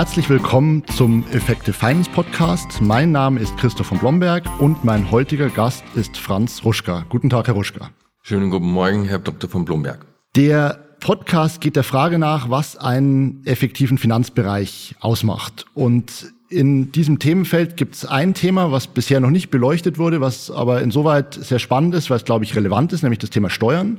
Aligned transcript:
Herzlich 0.00 0.30
willkommen 0.30 0.82
zum 0.96 1.26
Effective 1.30 1.74
Finance 1.74 2.10
Podcast. 2.10 2.80
Mein 2.80 3.12
Name 3.12 3.38
ist 3.38 3.54
Christoph 3.58 3.88
von 3.88 3.98
Blomberg 3.98 4.44
und 4.58 4.82
mein 4.82 5.10
heutiger 5.10 5.50
Gast 5.50 5.84
ist 5.94 6.16
Franz 6.16 6.64
Ruschka. 6.64 7.04
Guten 7.10 7.28
Tag, 7.28 7.48
Herr 7.48 7.54
Ruschka. 7.54 7.90
Schönen 8.22 8.48
guten 8.48 8.70
Morgen, 8.70 9.04
Herr 9.04 9.18
Dr. 9.18 9.50
von 9.50 9.66
Blomberg. 9.66 10.06
Der 10.36 10.80
Podcast 11.00 11.60
geht 11.60 11.76
der 11.76 11.82
Frage 11.82 12.18
nach, 12.18 12.48
was 12.48 12.78
einen 12.78 13.44
effektiven 13.44 13.98
Finanzbereich 13.98 14.94
ausmacht. 15.00 15.66
Und 15.74 16.32
in 16.48 16.92
diesem 16.92 17.18
Themenfeld 17.18 17.76
gibt 17.76 17.94
es 17.94 18.06
ein 18.06 18.32
Thema, 18.32 18.72
was 18.72 18.86
bisher 18.86 19.20
noch 19.20 19.28
nicht 19.28 19.50
beleuchtet 19.50 19.98
wurde, 19.98 20.22
was 20.22 20.50
aber 20.50 20.80
insoweit 20.80 21.34
sehr 21.34 21.58
spannend 21.58 21.94
ist, 21.94 22.08
weil 22.08 22.16
es, 22.16 22.24
glaube 22.24 22.46
ich, 22.46 22.56
relevant 22.56 22.94
ist, 22.94 23.02
nämlich 23.02 23.18
das 23.18 23.28
Thema 23.28 23.50
Steuern. 23.50 23.98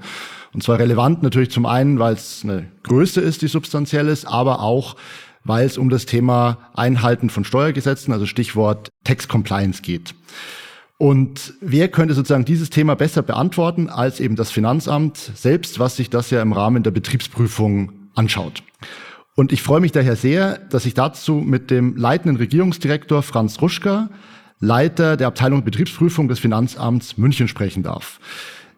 Und 0.51 0.63
zwar 0.63 0.79
relevant 0.79 1.21
natürlich 1.21 1.51
zum 1.51 1.67
einen, 1.67 1.99
weil 1.99 2.15
es 2.15 2.41
eine 2.43 2.71
Größe 2.81 3.21
ist, 3.21 3.43
die 3.43 3.47
substanziell 3.47 4.07
ist, 4.07 4.25
aber 4.25 4.61
auch, 4.61 4.95
weil 5.43 5.65
es 5.65 5.77
um 5.77 5.89
das 5.89 6.05
Thema 6.05 6.57
Einhalten 6.73 7.29
von 7.29 7.43
Steuergesetzen, 7.43 8.13
also 8.13 8.25
Stichwort 8.25 8.89
Tax 9.03 9.27
Compliance 9.27 9.81
geht. 9.81 10.13
Und 10.97 11.55
wer 11.61 11.87
könnte 11.87 12.13
sozusagen 12.13 12.45
dieses 12.45 12.69
Thema 12.69 12.95
besser 12.95 13.23
beantworten 13.23 13.89
als 13.89 14.19
eben 14.19 14.35
das 14.35 14.51
Finanzamt 14.51 15.17
selbst, 15.17 15.79
was 15.79 15.95
sich 15.95 16.11
das 16.11 16.29
ja 16.29 16.41
im 16.43 16.53
Rahmen 16.53 16.83
der 16.83 16.91
Betriebsprüfung 16.91 17.91
anschaut? 18.13 18.61
Und 19.35 19.51
ich 19.51 19.63
freue 19.63 19.79
mich 19.79 19.91
daher 19.91 20.15
sehr, 20.15 20.59
dass 20.59 20.85
ich 20.85 20.93
dazu 20.93 21.35
mit 21.35 21.71
dem 21.71 21.95
leitenden 21.95 22.37
Regierungsdirektor 22.37 23.23
Franz 23.23 23.61
Ruschka, 23.61 24.09
Leiter 24.59 25.17
der 25.17 25.25
Abteilung 25.25 25.63
Betriebsprüfung 25.63 26.27
des 26.27 26.37
Finanzamts 26.37 27.17
München 27.17 27.47
sprechen 27.47 27.81
darf. 27.81 28.19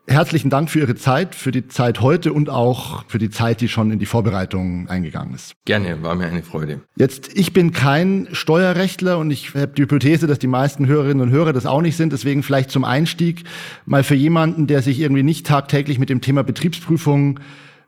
Herzlichen 0.05 0.49
Dank 0.49 0.69
für 0.69 0.79
Ihre 0.79 0.95
Zeit, 0.95 1.33
für 1.33 1.51
die 1.51 1.69
Zeit 1.69 2.01
heute 2.01 2.33
und 2.33 2.49
auch 2.49 3.05
für 3.07 3.19
die 3.19 3.29
Zeit, 3.29 3.61
die 3.61 3.69
schon 3.69 3.89
in 3.89 3.99
die 3.99 4.05
Vorbereitung 4.05 4.89
eingegangen 4.89 5.33
ist. 5.33 5.53
Gerne, 5.63 6.03
war 6.03 6.13
mir 6.15 6.25
eine 6.25 6.43
Freude. 6.43 6.81
Jetzt, 6.97 7.31
ich 7.35 7.53
bin 7.53 7.71
kein 7.71 8.27
Steuerrechtler 8.33 9.17
und 9.17 9.31
ich 9.31 9.55
habe 9.55 9.69
die 9.69 9.83
Hypothese, 9.83 10.27
dass 10.27 10.39
die 10.39 10.47
meisten 10.47 10.87
Hörerinnen 10.87 11.21
und 11.21 11.31
Hörer 11.31 11.53
das 11.53 11.65
auch 11.65 11.81
nicht 11.81 11.95
sind. 11.95 12.11
Deswegen 12.11 12.43
vielleicht 12.43 12.69
zum 12.69 12.83
Einstieg 12.83 13.45
mal 13.85 14.03
für 14.03 14.15
jemanden, 14.15 14.67
der 14.67 14.81
sich 14.81 14.99
irgendwie 14.99 15.23
nicht 15.23 15.47
tagtäglich 15.47 15.99
mit 15.99 16.09
dem 16.09 16.19
Thema 16.19 16.43
Betriebsprüfung 16.43 17.39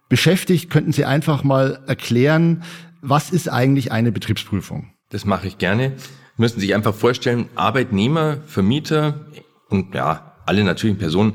beschäftigt, 0.07 0.69
könnten 0.69 0.93
Sie 0.93 1.03
einfach 1.03 1.43
mal 1.43 1.83
erklären, 1.85 2.63
was 3.01 3.29
ist 3.29 3.49
eigentlich 3.49 3.91
eine 3.91 4.13
Betriebsprüfung? 4.13 4.93
Das 5.09 5.25
mache 5.25 5.47
ich 5.47 5.57
gerne. 5.57 5.93
Sie 5.97 6.41
müssen 6.41 6.61
sich 6.61 6.73
einfach 6.75 6.95
vorstellen, 6.95 7.49
Arbeitnehmer, 7.55 8.37
Vermieter 8.47 9.25
und 9.69 9.93
ja, 9.93 10.33
alle 10.45 10.63
natürlichen 10.63 10.99
Personen 10.99 11.33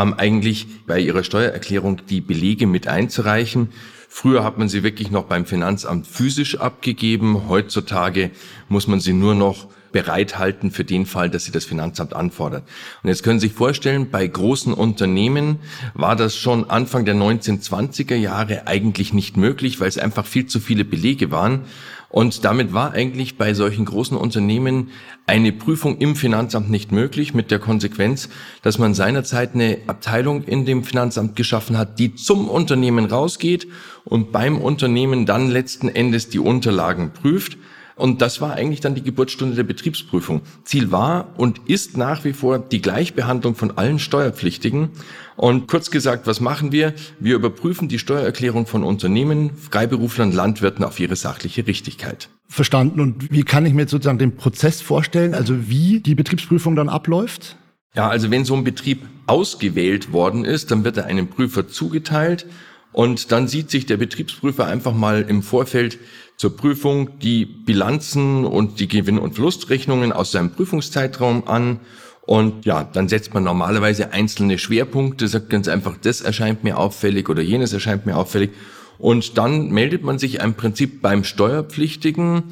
haben 0.00 0.14
eigentlich 0.14 0.66
bei 0.86 0.98
ihrer 0.98 1.22
Steuererklärung 1.22 2.00
die 2.08 2.22
Belege 2.22 2.66
mit 2.66 2.88
einzureichen. 2.88 3.68
Früher 4.08 4.42
hat 4.42 4.56
man 4.56 4.68
sie 4.68 4.82
wirklich 4.82 5.10
noch 5.10 5.24
beim 5.24 5.44
Finanzamt 5.44 6.06
physisch 6.06 6.58
abgegeben. 6.58 7.48
Heutzutage 7.48 8.30
muss 8.68 8.86
man 8.86 8.98
sie 8.98 9.12
nur 9.12 9.34
noch 9.34 9.68
bereithalten 9.92 10.70
für 10.70 10.84
den 10.84 11.04
Fall, 11.04 11.28
dass 11.28 11.44
sie 11.44 11.52
das 11.52 11.66
Finanzamt 11.66 12.14
anfordert. 12.14 12.64
Und 13.02 13.08
jetzt 13.08 13.22
können 13.22 13.40
Sie 13.40 13.48
sich 13.48 13.56
vorstellen, 13.56 14.10
bei 14.10 14.26
großen 14.26 14.72
Unternehmen 14.72 15.58
war 15.94 16.16
das 16.16 16.34
schon 16.36 16.70
Anfang 16.70 17.04
der 17.04 17.16
1920er 17.16 18.14
Jahre 18.14 18.66
eigentlich 18.66 19.12
nicht 19.12 19.36
möglich, 19.36 19.80
weil 19.80 19.88
es 19.88 19.98
einfach 19.98 20.24
viel 20.24 20.46
zu 20.46 20.60
viele 20.60 20.84
Belege 20.84 21.30
waren. 21.30 21.62
Und 22.10 22.44
damit 22.44 22.72
war 22.72 22.92
eigentlich 22.92 23.38
bei 23.38 23.54
solchen 23.54 23.84
großen 23.84 24.16
Unternehmen 24.16 24.90
eine 25.28 25.52
Prüfung 25.52 25.98
im 25.98 26.16
Finanzamt 26.16 26.68
nicht 26.68 26.90
möglich, 26.90 27.34
mit 27.34 27.52
der 27.52 27.60
Konsequenz, 27.60 28.28
dass 28.62 28.78
man 28.78 28.94
seinerzeit 28.94 29.54
eine 29.54 29.78
Abteilung 29.86 30.42
in 30.42 30.66
dem 30.66 30.82
Finanzamt 30.82 31.36
geschaffen 31.36 31.78
hat, 31.78 32.00
die 32.00 32.16
zum 32.16 32.48
Unternehmen 32.48 33.04
rausgeht 33.04 33.68
und 34.04 34.32
beim 34.32 34.58
Unternehmen 34.58 35.24
dann 35.24 35.50
letzten 35.50 35.88
Endes 35.88 36.28
die 36.28 36.40
Unterlagen 36.40 37.12
prüft. 37.12 37.56
Und 38.00 38.22
das 38.22 38.40
war 38.40 38.54
eigentlich 38.54 38.80
dann 38.80 38.94
die 38.94 39.02
Geburtsstunde 39.02 39.54
der 39.54 39.62
Betriebsprüfung. 39.62 40.40
Ziel 40.64 40.90
war 40.90 41.34
und 41.36 41.60
ist 41.68 41.98
nach 41.98 42.24
wie 42.24 42.32
vor 42.32 42.58
die 42.58 42.80
Gleichbehandlung 42.80 43.54
von 43.54 43.76
allen 43.76 43.98
Steuerpflichtigen. 43.98 44.88
Und 45.36 45.68
kurz 45.68 45.90
gesagt, 45.90 46.26
was 46.26 46.40
machen 46.40 46.72
wir? 46.72 46.94
Wir 47.18 47.34
überprüfen 47.34 47.88
die 47.88 47.98
Steuererklärung 47.98 48.66
von 48.66 48.84
Unternehmen, 48.84 49.50
Freiberuflern, 49.54 50.32
Landwirten 50.32 50.82
auf 50.82 50.98
ihre 50.98 51.14
sachliche 51.14 51.66
Richtigkeit. 51.66 52.30
Verstanden. 52.48 53.00
Und 53.00 53.30
wie 53.30 53.42
kann 53.42 53.66
ich 53.66 53.74
mir 53.74 53.86
sozusagen 53.86 54.18
den 54.18 54.34
Prozess 54.34 54.80
vorstellen? 54.80 55.34
Also 55.34 55.68
wie 55.68 56.00
die 56.00 56.14
Betriebsprüfung 56.14 56.76
dann 56.76 56.88
abläuft? 56.88 57.58
Ja, 57.94 58.08
also 58.08 58.30
wenn 58.30 58.46
so 58.46 58.54
ein 58.54 58.64
Betrieb 58.64 59.06
ausgewählt 59.26 60.10
worden 60.10 60.46
ist, 60.46 60.70
dann 60.70 60.84
wird 60.84 60.96
er 60.96 61.04
einem 61.04 61.28
Prüfer 61.28 61.68
zugeteilt 61.68 62.46
und 62.92 63.30
dann 63.30 63.46
sieht 63.46 63.70
sich 63.70 63.86
der 63.86 63.98
Betriebsprüfer 63.98 64.66
einfach 64.66 64.94
mal 64.94 65.22
im 65.22 65.42
Vorfeld 65.42 65.98
zur 66.40 66.56
Prüfung 66.56 67.18
die 67.18 67.44
Bilanzen 67.44 68.46
und 68.46 68.80
die 68.80 68.88
Gewinn- 68.88 69.18
und 69.18 69.34
Verlustrechnungen 69.34 70.10
aus 70.10 70.32
seinem 70.32 70.52
Prüfungszeitraum 70.52 71.46
an. 71.46 71.80
Und 72.22 72.64
ja, 72.64 72.82
dann 72.82 73.10
setzt 73.10 73.34
man 73.34 73.44
normalerweise 73.44 74.14
einzelne 74.14 74.56
Schwerpunkte, 74.56 75.28
sagt 75.28 75.50
ganz 75.50 75.68
einfach, 75.68 75.98
das 76.00 76.22
erscheint 76.22 76.64
mir 76.64 76.78
auffällig 76.78 77.28
oder 77.28 77.42
jenes 77.42 77.74
erscheint 77.74 78.06
mir 78.06 78.16
auffällig. 78.16 78.52
Und 78.96 79.36
dann 79.36 79.68
meldet 79.68 80.02
man 80.02 80.18
sich 80.18 80.36
im 80.36 80.54
Prinzip 80.54 81.02
beim 81.02 81.24
Steuerpflichtigen 81.24 82.44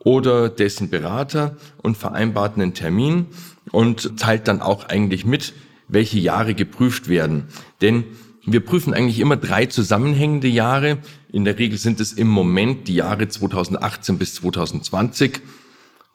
oder 0.00 0.48
dessen 0.48 0.90
Berater 0.90 1.56
und 1.80 1.96
vereinbart 1.96 2.56
einen 2.56 2.74
Termin 2.74 3.26
und 3.70 4.18
teilt 4.18 4.48
dann 4.48 4.60
auch 4.60 4.88
eigentlich 4.88 5.24
mit, 5.24 5.52
welche 5.86 6.18
Jahre 6.18 6.54
geprüft 6.54 7.08
werden. 7.08 7.44
Denn 7.80 8.06
wir 8.46 8.64
prüfen 8.64 8.94
eigentlich 8.94 9.18
immer 9.18 9.36
drei 9.36 9.66
zusammenhängende 9.66 10.46
Jahre. 10.46 10.98
In 11.32 11.44
der 11.44 11.58
Regel 11.58 11.78
sind 11.78 11.98
es 11.98 12.12
im 12.12 12.28
Moment 12.28 12.86
die 12.86 12.94
Jahre 12.94 13.26
2018 13.26 14.18
bis 14.18 14.36
2020. 14.36 15.40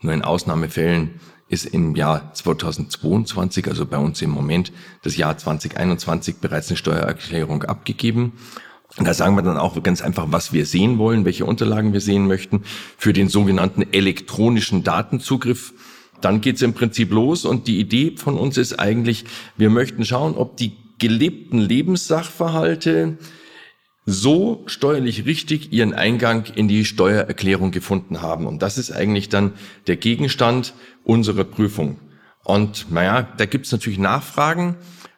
Nur 0.01 0.13
in 0.13 0.23
Ausnahmefällen 0.23 1.11
ist 1.49 1.65
im 1.65 1.95
Jahr 1.95 2.33
2022, 2.33 3.67
also 3.67 3.85
bei 3.85 3.97
uns 3.97 4.21
im 4.21 4.29
Moment, 4.29 4.71
das 5.03 5.17
Jahr 5.17 5.37
2021 5.37 6.37
bereits 6.37 6.69
eine 6.69 6.77
Steuererklärung 6.77 7.63
abgegeben. 7.63 8.31
Und 8.97 9.05
da 9.05 9.13
sagen 9.13 9.35
wir 9.35 9.41
dann 9.41 9.57
auch 9.57 9.81
ganz 9.83 10.01
einfach, 10.01 10.27
was 10.29 10.53
wir 10.53 10.65
sehen 10.65 10.97
wollen, 10.97 11.25
welche 11.25 11.45
Unterlagen 11.45 11.91
wir 11.91 12.01
sehen 12.01 12.27
möchten 12.27 12.63
für 12.97 13.11
den 13.11 13.27
sogenannten 13.27 13.85
elektronischen 13.91 14.83
Datenzugriff. 14.83 15.73
Dann 16.21 16.39
geht's 16.39 16.61
im 16.61 16.73
Prinzip 16.73 17.11
los 17.11 17.43
und 17.43 17.67
die 17.67 17.79
Idee 17.79 18.15
von 18.15 18.37
uns 18.37 18.57
ist 18.57 18.79
eigentlich, 18.79 19.25
wir 19.57 19.69
möchten 19.69 20.05
schauen, 20.05 20.35
ob 20.35 20.55
die 20.55 20.77
gelebten 21.01 21.57
Lebenssachverhalte 21.57 23.17
so 24.05 24.63
steuerlich 24.67 25.25
richtig 25.25 25.73
ihren 25.73 25.93
Eingang 25.93 26.45
in 26.55 26.67
die 26.67 26.85
Steuererklärung 26.85 27.71
gefunden 27.71 28.21
haben. 28.21 28.45
Und 28.47 28.61
das 28.61 28.77
ist 28.77 28.91
eigentlich 28.91 29.27
dann 29.27 29.53
der 29.87 29.97
Gegenstand 29.97 30.73
unserer 31.03 31.43
Prüfung. 31.43 31.99
Und 32.43 32.91
naja, 32.91 33.27
da 33.37 33.45
gibt's 33.45 33.71
natürlich 33.71 33.99
Nachfragen, 33.99 34.75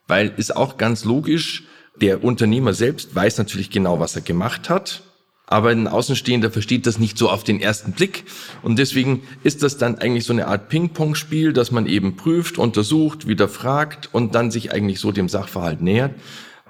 weil 0.07 0.33
ist 0.37 0.55
auch 0.55 0.77
ganz 0.77 1.05
logisch, 1.05 1.65
der 1.99 2.23
Unternehmer 2.23 2.73
selbst 2.73 3.13
weiß 3.13 3.37
natürlich 3.37 3.69
genau, 3.69 3.99
was 3.99 4.15
er 4.15 4.21
gemacht 4.21 4.69
hat 4.69 5.03
aber 5.45 5.69
ein 5.69 5.87
Außenstehender 5.87 6.51
versteht 6.51 6.87
das 6.87 6.99
nicht 6.99 7.17
so 7.17 7.29
auf 7.29 7.43
den 7.43 7.59
ersten 7.59 7.91
Blick. 7.91 8.23
Und 8.61 8.79
deswegen 8.79 9.23
ist 9.43 9.61
das 9.61 9.77
dann 9.77 9.97
eigentlich 9.99 10.25
so 10.25 10.33
eine 10.33 10.47
Art 10.47 10.69
Ping-Pong-Spiel, 10.69 11.53
dass 11.53 11.71
man 11.71 11.85
eben 11.85 12.15
prüft, 12.15 12.57
untersucht, 12.57 13.27
wieder 13.27 13.49
fragt 13.49 14.09
und 14.13 14.35
dann 14.35 14.51
sich 14.51 14.71
eigentlich 14.71 14.99
so 14.99 15.11
dem 15.11 15.29
Sachverhalt 15.29 15.81
nähert. 15.81 16.15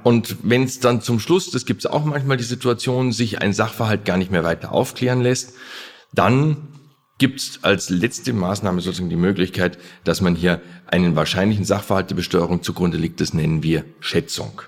Und 0.03 0.38
wenn 0.44 0.63
es 0.63 0.79
dann 0.79 1.01
zum 1.01 1.19
Schluss, 1.19 1.50
das 1.51 1.66
gibt 1.66 1.85
es 1.85 1.91
auch 1.91 2.03
manchmal 2.03 2.38
die 2.38 2.44
Situation, 2.44 3.11
sich 3.11 3.41
ein 3.41 3.53
Sachverhalt 3.53 4.06
gar 4.06 4.17
nicht 4.17 4.31
mehr 4.31 4.44
weiter 4.44 4.72
aufklären 4.72 5.22
lässt, 5.22 5.53
dann 6.11 6.67
gibt 7.19 7.40
es 7.40 7.59
als 7.63 7.90
letzte 7.90 8.34
Maßnahme 8.34 8.81
sozusagen 8.81 9.09
die 9.09 9.16
Möglichkeit, 9.16 9.78
dass 10.03 10.19
man 10.19 10.35
hier 10.35 10.61
einen 10.88 11.16
wahrscheinlichen 11.16 11.63
Sachverhalt 11.63 12.09
der 12.09 12.16
Besteuerung 12.16 12.63
zugrunde 12.63 12.97
legt. 12.97 13.22
Das 13.22 13.34
nennen 13.34 13.63
wir 13.63 13.85
Schätzung. 14.01 14.63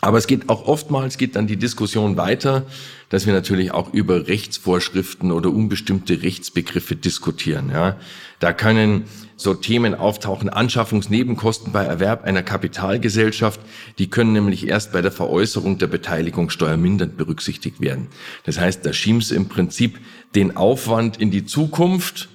Aber 0.00 0.18
es 0.18 0.28
geht 0.28 0.48
auch 0.48 0.66
oftmals, 0.66 1.18
geht 1.18 1.34
dann 1.34 1.48
die 1.48 1.56
Diskussion 1.56 2.16
weiter, 2.16 2.66
dass 3.08 3.26
wir 3.26 3.32
natürlich 3.32 3.72
auch 3.72 3.92
über 3.92 4.28
Rechtsvorschriften 4.28 5.32
oder 5.32 5.50
unbestimmte 5.50 6.22
Rechtsbegriffe 6.22 6.94
diskutieren. 6.94 7.70
Ja. 7.70 7.96
Da 8.38 8.52
können 8.52 9.04
so 9.34 9.54
Themen 9.54 9.96
auftauchen, 9.96 10.50
Anschaffungsnebenkosten 10.50 11.72
bei 11.72 11.84
Erwerb 11.84 12.22
einer 12.22 12.44
Kapitalgesellschaft, 12.44 13.60
die 13.98 14.08
können 14.08 14.32
nämlich 14.32 14.68
erst 14.68 14.92
bei 14.92 15.02
der 15.02 15.10
Veräußerung 15.10 15.78
der 15.78 15.88
Beteiligung 15.88 16.50
steuermindernd 16.50 17.16
berücksichtigt 17.16 17.80
werden. 17.80 18.06
Das 18.44 18.60
heißt, 18.60 18.86
da 18.86 18.92
schiebst 18.92 19.32
im 19.32 19.48
Prinzip 19.48 19.98
den 20.36 20.56
Aufwand 20.56 21.16
in 21.16 21.32
die 21.32 21.44
Zukunft 21.44 22.28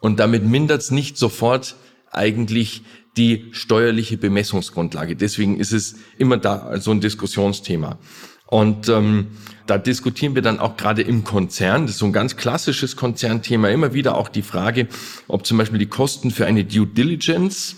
und 0.00 0.18
damit 0.18 0.44
mindert 0.44 0.80
es 0.80 0.90
nicht 0.90 1.18
sofort 1.18 1.76
eigentlich 2.10 2.82
die 3.16 3.46
steuerliche 3.52 4.16
Bemessungsgrundlage. 4.16 5.16
Deswegen 5.16 5.58
ist 5.58 5.72
es 5.72 5.96
immer 6.18 6.36
da 6.36 6.78
so 6.80 6.90
ein 6.90 7.00
Diskussionsthema. 7.00 7.98
Und 8.46 8.88
ähm, 8.88 9.28
da 9.66 9.78
diskutieren 9.78 10.34
wir 10.34 10.42
dann 10.42 10.60
auch 10.60 10.76
gerade 10.76 11.02
im 11.02 11.24
Konzern, 11.24 11.82
das 11.82 11.92
ist 11.92 11.98
so 11.98 12.06
ein 12.06 12.12
ganz 12.12 12.36
klassisches 12.36 12.94
Konzernthema, 12.94 13.68
immer 13.70 13.92
wieder 13.92 14.16
auch 14.16 14.28
die 14.28 14.42
Frage, 14.42 14.86
ob 15.26 15.46
zum 15.46 15.58
Beispiel 15.58 15.80
die 15.80 15.86
Kosten 15.86 16.30
für 16.30 16.46
eine 16.46 16.64
Due 16.64 16.86
Diligence 16.86 17.76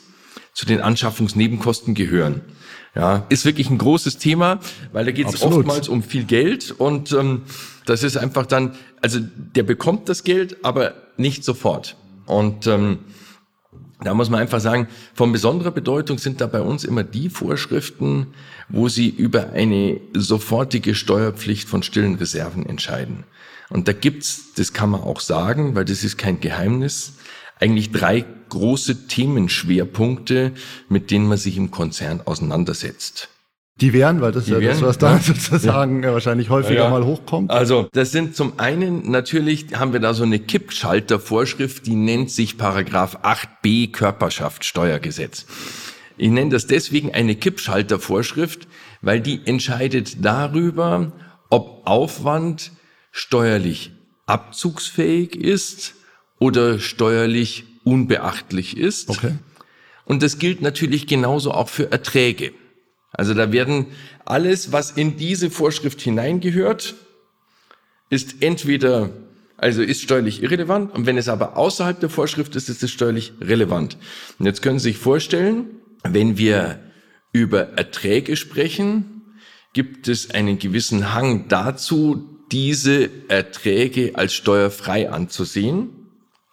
zu 0.53 0.67
den 0.67 0.81
Anschaffungsnebenkosten 0.81 1.95
gehören. 1.95 2.43
Ja, 2.95 3.27
ist 3.29 3.45
wirklich 3.45 3.71
ein 3.71 3.79
großes 3.79 4.19
Thema, 4.19 4.59
weil 4.93 5.05
da 5.05 5.13
geht 5.13 5.29
es 5.29 5.41
oftmals 5.41 5.89
um 5.89 6.03
viel 6.03 6.25
Geld 6.25 6.73
und 6.73 7.13
ähm, 7.13 7.43
das 7.87 8.03
ist 8.03 8.17
einfach 8.17 8.45
dann, 8.45 8.75
also 9.01 9.21
der 9.21 9.63
bekommt 9.63 10.09
das 10.09 10.25
Geld, 10.25 10.65
aber 10.65 10.95
nicht 11.17 11.45
sofort. 11.45 11.97
Und 12.27 12.67
ähm, 12.67 12.99
da 14.01 14.15
muss 14.15 14.31
man 14.31 14.41
einfach 14.41 14.61
sagen, 14.61 14.87
von 15.15 15.33
besonderer 15.33 15.73
Bedeutung 15.73 16.19
sind 16.19 16.41
da 16.41 16.47
bei 16.47 16.61
uns 16.61 16.85
immer 16.85 17.03
die 17.03 17.29
Vorschriften, 17.29 18.29
wo 18.69 18.89
Sie 18.89 19.09
über 19.09 19.51
eine 19.51 20.01
sofortige 20.15 20.95
Steuerpflicht 20.95 21.69
von 21.69 21.83
stillen 21.83 22.15
Reserven 22.15 22.65
entscheiden. 22.65 23.25
Und 23.71 23.89
da 23.89 23.93
gibt's, 23.93 24.53
das 24.55 24.73
kann 24.73 24.91
man 24.91 25.03
auch 25.03 25.21
sagen, 25.21 25.75
weil 25.75 25.85
das 25.85 26.05
ist 26.05 26.17
kein 26.17 26.41
Geheimnis, 26.41 27.15
eigentlich 27.61 27.91
drei 27.91 28.25
große 28.49 29.09
Themenschwerpunkte, 29.09 30.53
mit 30.89 31.11
denen 31.11 31.27
man 31.27 31.39
sich 31.39 31.57
im 31.57 31.71
Konzern 31.71 32.23
auseinandersetzt. 32.25 33.29
Die 33.81 33.93
wären, 33.93 34.21
weil 34.21 34.33
das 34.33 34.45
ist 34.45 34.51
ja 34.51 34.61
wären, 34.61 34.73
das, 34.73 34.83
was 34.83 34.99
da 34.99 35.13
ja. 35.13 35.21
sozusagen 35.21 36.03
ja. 36.03 36.13
wahrscheinlich 36.13 36.51
häufiger 36.51 36.85
ja. 36.85 36.91
mal 36.91 37.05
hochkommt. 37.05 37.51
Also, 37.51 37.89
das 37.93 38.11
sind 38.11 38.35
zum 38.35 38.59
einen 38.59 39.11
natürlich, 39.11 39.67
haben 39.75 39.93
wir 39.93 40.01
da 40.01 40.15
so 40.15 40.25
eine 40.25 40.41
Kippschaltervorschrift, 40.41 41.87
die 41.87 41.95
nennt 41.95 42.31
sich 42.31 42.59
Paragraph 42.59 43.19
8b 43.23 43.93
Körperschaftssteuergesetz. 43.93 45.47
Ich 46.17 46.31
nenne 46.31 46.51
das 46.51 46.67
deswegen 46.67 47.15
eine 47.15 47.37
Kippschaltervorschrift, 47.37 48.67
weil 49.01 49.21
die 49.21 49.41
entscheidet 49.45 50.25
darüber, 50.25 51.13
ob 51.49 51.87
Aufwand 51.87 52.73
steuerlich 53.13 53.93
abzugsfähig 54.27 55.37
ist 55.37 55.95
oder 56.41 56.81
steuerlich 56.81 57.65
unbeachtlich 57.85 58.77
ist. 58.77 59.09
Okay. 59.11 59.37
Und 60.05 60.23
das 60.23 60.39
gilt 60.39 60.63
natürlich 60.63 61.07
genauso 61.07 61.53
auch 61.53 61.69
für 61.69 61.93
Erträge. 61.93 62.53
Also 63.13 63.35
da 63.35 63.53
werden 63.53 63.87
alles, 64.25 64.73
was 64.73 64.91
in 64.91 65.17
diese 65.17 65.51
Vorschrift 65.51 66.01
hineingehört, 66.01 66.95
ist 68.11 68.43
entweder, 68.43 69.11
also 69.57 69.83
ist 69.83 70.03
steuerlich 70.03 70.43
irrelevant 70.43 70.95
und 70.95 71.07
wenn 71.07 71.19
es 71.19 71.29
aber 71.29 71.57
außerhalb 71.57 71.99
der 72.01 72.11
Vorschrift 72.11 72.57
ist, 72.57 72.69
ist 72.69 72.83
es 72.83 72.91
steuerlich 72.91 73.33
relevant. 73.41 73.97
Und 74.39 74.47
jetzt 74.47 74.63
können 74.63 74.79
Sie 74.79 74.91
sich 74.91 74.99
vorstellen, 74.99 75.67
wenn 76.05 76.39
wir 76.39 76.81
über 77.33 77.75
Erträge 77.77 78.37
sprechen, 78.37 79.23
gibt 79.73 80.09
es 80.09 80.31
einen 80.31 80.59
gewissen 80.59 81.15
Hang 81.15 81.49
dazu, 81.49 82.39
diese 82.51 83.11
Erträge 83.29 84.13
als 84.15 84.33
steuerfrei 84.33 85.11
anzusehen. 85.11 85.91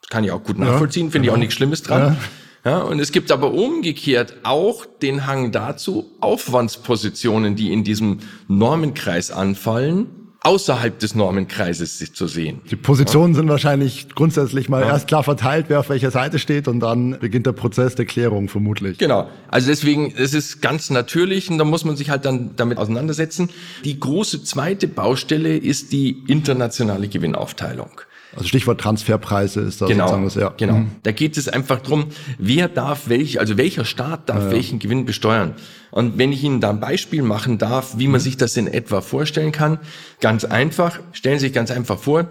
Das 0.02 0.10
kann 0.10 0.24
ich 0.24 0.32
auch 0.32 0.44
gut 0.44 0.60
nachvollziehen, 0.60 1.08
ja, 1.08 1.12
finde 1.12 1.12
genau. 1.12 1.24
ich 1.24 1.30
auch 1.30 1.34
genau. 1.34 1.40
nichts 1.40 1.56
Schlimmes 1.56 1.84
dran. 1.84 2.02
Ja. 2.14 2.18
Ja, 2.66 2.80
und 2.80 3.00
es 3.00 3.12
gibt 3.12 3.32
aber 3.32 3.54
umgekehrt 3.54 4.38
auch 4.42 4.88
den 4.88 5.28
Hang 5.28 5.52
dazu, 5.52 6.12
Aufwandspositionen, 6.20 7.56
die 7.56 7.72
in 7.72 7.84
diesem 7.84 8.22
Normenkreis 8.48 9.30
anfallen, 9.30 10.08
außerhalb 10.42 10.98
des 10.98 11.14
Normenkreises 11.14 12.00
sich 12.00 12.14
zu 12.14 12.28
sehen. 12.28 12.62
Die 12.70 12.76
Positionen 12.76 13.34
ja. 13.34 13.40
sind 13.40 13.50
wahrscheinlich 13.50 14.10
grundsätzlich 14.16 14.68
mal 14.68 14.82
ja. 14.82 14.90
erst 14.90 15.08
klar 15.08 15.24
verteilt, 15.24 15.68
wer 15.70 15.80
auf 15.80 15.90
welcher 15.90 16.10
Seite 16.10 16.40
steht 16.40 16.68
und 16.68 16.80
dann 16.80 17.20
beginnt 17.20 17.46
der 17.46 17.52
Prozess 17.52 17.94
der 17.94 18.06
Klärung 18.06 18.50
vermutlich. 18.50 18.98
Genau. 18.98 19.30
Also 19.48 19.68
deswegen, 19.68 20.14
es 20.16 20.34
ist 20.34 20.62
ganz 20.62 20.90
natürlich 20.90 21.52
und 21.52 21.60
da 21.60 21.66
muss 21.66 21.86
man 21.86 21.96
sich 21.96 22.10
halt 22.10 22.26
dann 22.26 22.56
damit 22.56 22.80
auseinandersetzen. 22.80 23.50
Die 23.84 24.00
große 24.00 24.44
zweite 24.44 24.88
Baustelle 24.88 25.56
ist 25.56 25.92
die 25.92 26.24
internationale 26.28 27.08
Gewinnaufteilung. 27.08 28.02
Also 28.36 28.48
Stichwort 28.48 28.82
Transferpreise 28.82 29.62
ist 29.62 29.82
da 29.82 29.86
genau, 29.86 30.08
sozusagen 30.08 30.26
was, 30.26 30.36
ja. 30.36 30.54
Genau. 30.58 30.74
Mhm. 30.74 30.92
Da 31.04 31.12
geht 31.12 31.38
es 31.38 31.48
einfach 31.48 31.82
drum, 31.82 32.08
wer 32.38 32.68
darf 32.68 33.08
welch, 33.08 33.40
also 33.40 33.58
welcher 33.58 33.86
Staat 33.86 34.30
darf 34.30 34.44
ja, 34.44 34.52
welchen 34.52 34.80
Gewinn 34.80 35.06
besteuern. 35.06 35.56
Und 35.92 36.18
wenn 36.18 36.34
ich 36.34 36.44
Ihnen 36.44 36.60
da 36.60 36.72
ein 36.72 36.80
Beispiel 36.80 37.22
machen 37.22 37.58
darf, 37.58 37.98
wie 37.98 38.08
man 38.08 38.20
mhm. 38.20 38.24
sich 38.24 38.38
das 38.38 38.58
in 38.58 38.68
etwa 38.68 39.02
vorstellen 39.02 39.52
kann, 39.52 39.80
ganz 40.20 40.44
einfach, 40.44 41.00
stellen 41.14 41.40
Sie 41.40 41.48
sich 41.48 41.54
ganz 41.54 41.72
einfach 41.72 41.98
vor, 41.98 42.28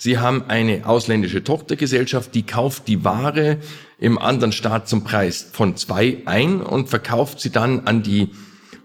Sie 0.00 0.18
haben 0.18 0.44
eine 0.46 0.86
ausländische 0.86 1.42
Tochtergesellschaft, 1.42 2.32
die 2.32 2.44
kauft 2.44 2.86
die 2.86 3.04
Ware 3.04 3.58
im 3.98 4.16
anderen 4.16 4.52
Staat 4.52 4.88
zum 4.88 5.02
Preis 5.02 5.48
von 5.52 5.76
zwei 5.76 6.18
ein 6.24 6.60
und 6.60 6.88
verkauft 6.88 7.40
sie 7.40 7.50
dann 7.50 7.80
an 7.80 8.04
die 8.04 8.30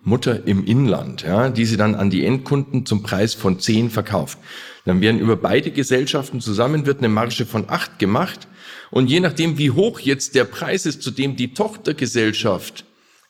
Mutter 0.03 0.45
im 0.47 0.65
Inland, 0.65 1.21
ja, 1.21 1.49
die 1.49 1.65
sie 1.65 1.77
dann 1.77 1.93
an 1.95 2.09
die 2.09 2.25
Endkunden 2.25 2.85
zum 2.85 3.03
Preis 3.03 3.35
von 3.35 3.59
zehn 3.59 3.91
verkauft. 3.91 4.39
Dann 4.85 5.01
werden 5.01 5.19
über 5.19 5.37
beide 5.37 5.71
Gesellschaften 5.71 6.41
zusammen 6.41 6.85
wird 6.85 6.99
eine 6.99 7.09
Marge 7.09 7.45
von 7.45 7.69
acht 7.69 7.99
gemacht. 7.99 8.47
Und 8.91 9.09
je 9.09 9.19
nachdem, 9.19 9.57
wie 9.57 9.71
hoch 9.71 9.99
jetzt 9.99 10.35
der 10.35 10.43
Preis 10.43 10.85
ist, 10.85 11.01
zu 11.01 11.11
dem 11.11 11.35
die 11.35 11.53
Tochtergesellschaft 11.53 12.85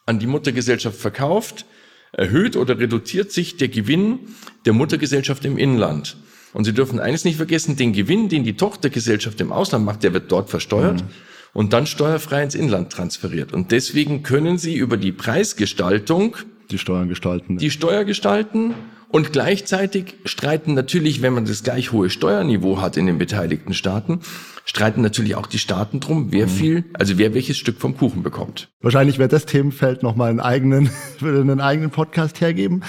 an 0.05 0.19
die 0.19 0.27
Muttergesellschaft 0.27 0.99
verkauft, 0.99 1.65
erhöht 2.11 2.55
oder 2.55 2.77
reduziert 2.79 3.31
sich 3.31 3.57
der 3.57 3.69
Gewinn 3.69 4.19
der 4.65 4.73
Muttergesellschaft 4.73 5.45
im 5.45 5.57
Inland. 5.57 6.17
Und 6.53 6.65
Sie 6.65 6.73
dürfen 6.73 6.99
eines 6.99 7.25
nicht 7.25 7.37
vergessen, 7.37 7.75
den 7.75 7.93
Gewinn, 7.93 8.29
den 8.29 8.43
die 8.43 8.55
Tochtergesellschaft 8.55 9.41
im 9.41 9.51
Ausland 9.51 9.85
macht, 9.85 10.03
der 10.03 10.13
wird 10.13 10.31
dort 10.31 10.49
versteuert 10.49 11.01
mhm. 11.01 11.07
und 11.53 11.73
dann 11.73 11.87
steuerfrei 11.87 12.43
ins 12.43 12.53
Inland 12.53 12.91
transferiert. 12.91 13.53
Und 13.53 13.71
deswegen 13.71 14.21
können 14.21 14.57
Sie 14.57 14.75
über 14.75 14.97
die 14.97 15.11
Preisgestaltung 15.11 16.37
die 16.69 16.77
Steuern 16.77 17.09
gestalten. 17.09 17.57
Die 17.57 17.71
Steuer 17.71 18.03
gestalten 18.03 18.75
und 19.13 19.31
gleichzeitig 19.31 20.15
streiten 20.25 20.73
natürlich, 20.73 21.21
wenn 21.21 21.33
man 21.33 21.45
das 21.45 21.61
gleich 21.61 21.91
hohe 21.91 22.09
Steuerniveau 22.09 22.81
hat 22.81 22.97
in 22.97 23.05
den 23.05 23.19
beteiligten 23.19 23.75
Staaten, 23.75 24.21
streiten 24.65 25.01
natürlich 25.01 25.35
auch 25.35 25.45
die 25.45 25.59
Staaten 25.59 25.99
drum, 25.99 26.31
wer 26.31 26.47
mhm. 26.47 26.49
viel, 26.49 26.85
also 26.93 27.19
wer 27.19 27.35
welches 27.35 27.57
Stück 27.57 27.79
vom 27.79 27.95
Kuchen 27.95 28.23
bekommt. 28.23 28.69
Wahrscheinlich 28.81 29.19
wird 29.19 29.31
das 29.31 29.45
Themenfeld 29.45 30.01
nochmal 30.01 30.31
einen 30.31 30.39
eigenen, 30.39 30.89
würde 31.19 31.41
einen 31.41 31.61
eigenen 31.61 31.91
Podcast 31.91 32.41
hergeben. 32.41 32.81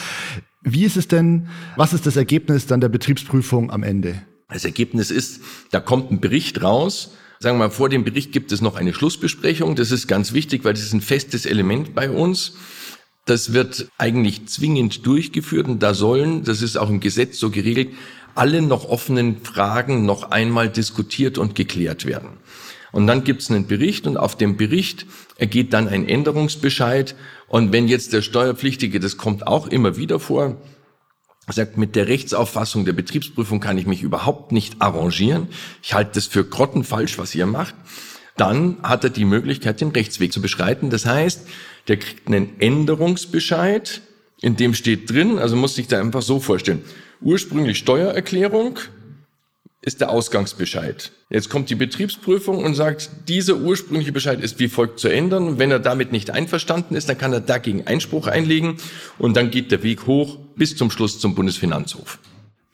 Wie 0.62 0.84
ist 0.84 0.96
es 0.96 1.08
denn, 1.08 1.48
was 1.76 1.92
ist 1.92 2.06
das 2.06 2.16
Ergebnis 2.16 2.64
dann 2.64 2.80
der 2.80 2.88
Betriebsprüfung 2.88 3.70
am 3.70 3.82
Ende? 3.82 4.22
Das 4.48 4.64
Ergebnis 4.64 5.10
ist, 5.10 5.42
da 5.72 5.80
kommt 5.80 6.10
ein 6.10 6.20
Bericht 6.20 6.62
raus, 6.62 7.10
Sagen 7.40 7.58
wir 7.58 7.66
mal, 7.66 7.70
vor 7.70 7.90
dem 7.90 8.04
Bericht 8.04 8.32
gibt 8.32 8.52
es 8.52 8.62
noch 8.62 8.76
eine 8.76 8.94
Schlussbesprechung. 8.94 9.76
Das 9.76 9.90
ist 9.90 10.06
ganz 10.06 10.32
wichtig, 10.32 10.64
weil 10.64 10.72
das 10.72 10.82
ist 10.82 10.94
ein 10.94 11.02
festes 11.02 11.44
Element 11.44 11.94
bei 11.94 12.08
uns. 12.08 12.54
Das 13.24 13.52
wird 13.52 13.88
eigentlich 13.96 14.46
zwingend 14.46 15.06
durchgeführt 15.06 15.66
und 15.66 15.82
da 15.82 15.94
sollen, 15.94 16.44
das 16.44 16.60
ist 16.60 16.76
auch 16.76 16.90
im 16.90 17.00
Gesetz 17.00 17.38
so 17.38 17.50
geregelt, 17.50 17.94
alle 18.34 18.60
noch 18.62 18.88
offenen 18.88 19.42
Fragen 19.42 20.04
noch 20.04 20.30
einmal 20.30 20.68
diskutiert 20.68 21.38
und 21.38 21.54
geklärt 21.54 22.04
werden. 22.04 22.30
Und 22.92 23.06
dann 23.06 23.24
gibt 23.24 23.42
es 23.42 23.50
einen 23.50 23.66
Bericht 23.66 24.06
und 24.06 24.16
auf 24.16 24.36
dem 24.36 24.56
Bericht 24.56 25.06
ergeht 25.36 25.72
dann 25.72 25.88
ein 25.88 26.08
Änderungsbescheid. 26.08 27.16
Und 27.48 27.72
wenn 27.72 27.88
jetzt 27.88 28.12
der 28.12 28.22
Steuerpflichtige, 28.22 29.00
das 29.00 29.16
kommt 29.16 29.46
auch 29.46 29.66
immer 29.66 29.96
wieder 29.96 30.20
vor, 30.20 30.56
sagt, 31.48 31.76
mit 31.76 31.96
der 31.96 32.08
Rechtsauffassung 32.08 32.84
der 32.84 32.92
Betriebsprüfung 32.92 33.60
kann 33.60 33.78
ich 33.78 33.86
mich 33.86 34.02
überhaupt 34.02 34.52
nicht 34.52 34.80
arrangieren. 34.80 35.48
Ich 35.82 35.94
halte 35.94 36.12
das 36.14 36.26
für 36.26 36.44
grottenfalsch, 36.44 37.18
was 37.18 37.34
ihr 37.34 37.46
macht. 37.46 37.74
Dann 38.36 38.78
hat 38.82 39.04
er 39.04 39.10
die 39.10 39.24
Möglichkeit, 39.24 39.80
den 39.80 39.90
Rechtsweg 39.90 40.32
zu 40.32 40.40
beschreiten. 40.40 40.90
Das 40.90 41.06
heißt, 41.06 41.46
der 41.88 41.98
kriegt 41.98 42.26
einen 42.26 42.60
Änderungsbescheid, 42.60 44.00
in 44.40 44.56
dem 44.56 44.74
steht 44.74 45.10
drin, 45.10 45.38
also 45.38 45.56
muss 45.56 45.74
sich 45.74 45.86
da 45.86 46.00
einfach 46.00 46.22
so 46.22 46.40
vorstellen, 46.40 46.82
ursprünglich 47.20 47.78
Steuererklärung 47.78 48.78
ist 49.80 50.00
der 50.00 50.10
Ausgangsbescheid. 50.10 51.12
Jetzt 51.28 51.50
kommt 51.50 51.68
die 51.68 51.74
Betriebsprüfung 51.74 52.64
und 52.64 52.74
sagt, 52.74 53.10
dieser 53.28 53.56
ursprüngliche 53.56 54.12
Bescheid 54.12 54.40
ist 54.40 54.58
wie 54.58 54.68
folgt 54.68 54.98
zu 54.98 55.08
ändern. 55.08 55.58
wenn 55.58 55.70
er 55.70 55.78
damit 55.78 56.10
nicht 56.10 56.30
einverstanden 56.30 56.96
ist, 56.96 57.08
dann 57.08 57.18
kann 57.18 57.32
er 57.34 57.40
dagegen 57.40 57.86
Einspruch 57.86 58.26
einlegen 58.26 58.78
und 59.18 59.36
dann 59.36 59.50
geht 59.50 59.70
der 59.70 59.82
Weg 59.82 60.06
hoch 60.06 60.38
bis 60.56 60.76
zum 60.76 60.90
Schluss 60.90 61.20
zum 61.20 61.34
Bundesfinanzhof. 61.34 62.18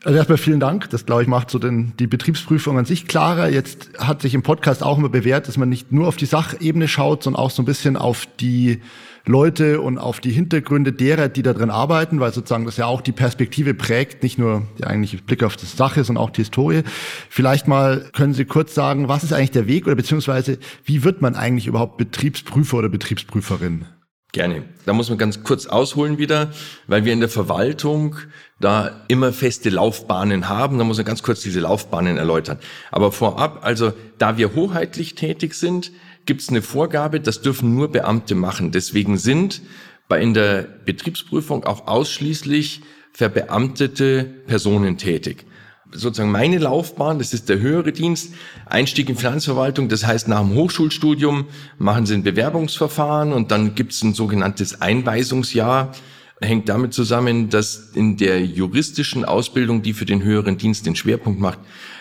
Also 0.03 0.17
erstmal 0.17 0.39
vielen 0.39 0.61
Dank. 0.61 0.89
Das, 0.91 1.05
glaube 1.05 1.23
ich, 1.23 1.29
macht 1.29 1.51
so 1.51 1.59
den, 1.59 1.93
die 1.99 2.07
Betriebsprüfung 2.07 2.79
an 2.79 2.87
sich 2.87 3.07
klarer. 3.07 3.51
Jetzt 3.51 3.91
hat 3.99 4.23
sich 4.23 4.33
im 4.33 4.43
Podcast 4.43 4.83
auch 4.83 4.97
immer 4.97 5.11
bewährt, 5.11 5.47
dass 5.47 5.59
man 5.59 5.69
nicht 5.69 5.93
nur 5.93 6.09
auf 6.09 6.17
die 6.17 6.25
Sachebene 6.25 6.89
schaut, 6.89 7.23
sondern 7.23 7.43
auch 7.43 7.51
so 7.51 7.61
ein 7.61 7.67
bisschen 7.67 7.97
auf 7.97 8.27
die 8.41 8.81
Leute 9.27 9.83
und 9.83 9.99
auf 9.99 10.21
die 10.21 10.31
Hintergründe 10.31 10.95
derer, 10.95 11.29
die 11.29 11.43
da 11.43 11.53
drin 11.53 11.69
arbeiten, 11.69 12.19
weil 12.19 12.33
sozusagen 12.33 12.65
das 12.65 12.79
ja 12.79 12.87
auch 12.87 13.03
die 13.03 13.13
Perspektive 13.13 13.75
prägt, 13.75 14.23
nicht 14.23 14.39
nur 14.39 14.67
der 14.79 14.89
eigentliche 14.89 15.19
Blick 15.19 15.43
auf 15.43 15.57
die 15.57 15.67
Sache, 15.67 16.03
sondern 16.03 16.25
auch 16.25 16.31
die 16.31 16.43
Historie. 16.43 16.83
Vielleicht 17.29 17.69
mal 17.69 18.09
können 18.15 18.33
Sie 18.33 18.47
kurz 18.47 18.75
sagen, 18.75 19.09
was 19.09 19.23
ist 19.23 19.35
eigentlich 19.35 19.51
der 19.51 19.67
Weg 19.67 19.87
oder 19.87 19.97
beziehungsweise 19.97 20.59
wie 20.85 21.05
wird 21.05 21.21
man 21.21 21.35
eigentlich 21.35 21.67
überhaupt 21.67 21.99
Betriebsprüfer 21.99 22.79
oder 22.79 22.89
Betriebsprüferin? 22.89 23.85
Gerne. 24.33 24.63
Da 24.87 24.93
muss 24.93 25.09
man 25.09 25.19
ganz 25.19 25.43
kurz 25.43 25.67
ausholen 25.67 26.19
wieder, 26.19 26.53
weil 26.87 27.05
wir 27.05 27.13
in 27.13 27.21
der 27.21 27.29
Verwaltung 27.29 28.17
da 28.61 29.05
immer 29.09 29.33
feste 29.33 29.71
Laufbahnen 29.71 30.49
haben. 30.49 30.79
Da 30.79 30.85
muss 30.85 30.99
man 30.99 31.07
ganz 31.07 31.23
kurz 31.23 31.41
diese 31.41 31.61
Laufbahnen 31.61 32.17
erläutern. 32.17 32.59
Aber 32.93 33.11
vorab, 33.11 33.61
also 33.63 33.93
da 34.19 34.39
wir 34.39 34.55
hoheitlich 34.55 35.17
tätig 35.17 35.55
sind, 35.55 35.91
gibt 36.27 36.43
es 36.43 36.49
eine 36.49 36.63
Vorgabe, 36.63 37.19
das 37.19 37.43
dürfen 37.43 37.75
nur 37.75 37.91
Beamte 37.91 38.37
machen. 38.37 38.71
Deswegen 38.71 39.19
sind 39.19 39.63
bei 40.09 40.21
in 40.21 40.33
der 40.33 40.63
Betriebsprüfung 40.85 41.65
auch 41.65 41.89
ausschließlich 41.89 42.83
verbeamtete 43.13 44.25
Personen 44.47 44.97
tätig 44.97 45.45
sozusagen 45.93 46.31
meine 46.31 46.59
Laufbahn, 46.59 47.19
das 47.19 47.33
ist 47.33 47.49
der 47.49 47.61
höhere 47.61 47.93
Dienst, 47.93 48.35
Einstieg 48.67 49.09
in 49.09 49.17
Finanzverwaltung, 49.17 49.89
das 49.89 50.07
heißt 50.07 50.29
nach 50.29 50.41
dem 50.41 50.55
Hochschulstudium 50.55 51.47
machen 51.79 52.07
Sie 52.07 52.15
ein 52.15 52.23
Bewerbungsverfahren 52.23 53.33
und 53.33 53.51
dann 53.51 53.75
gibt 53.75 53.93
es 53.93 54.03
ein 54.03 54.15
sogenanntes 54.15 54.81
Einweisungsjahr, 54.81 55.93
hängt 56.41 56.69
damit 56.69 56.95
zusammen, 56.95 57.51
dass 57.51 57.91
in 57.95 58.17
der 58.17 58.45
juristischen 58.45 59.25
Ausbildung, 59.25 59.83
die 59.83 59.93
für 59.93 60.07
den 60.07 60.23
höheren 60.23 60.59
Dienst 60.59 60.87
den 60.87 60.97
Schwerpunkt 60.97 61.41
macht, 61.41 61.59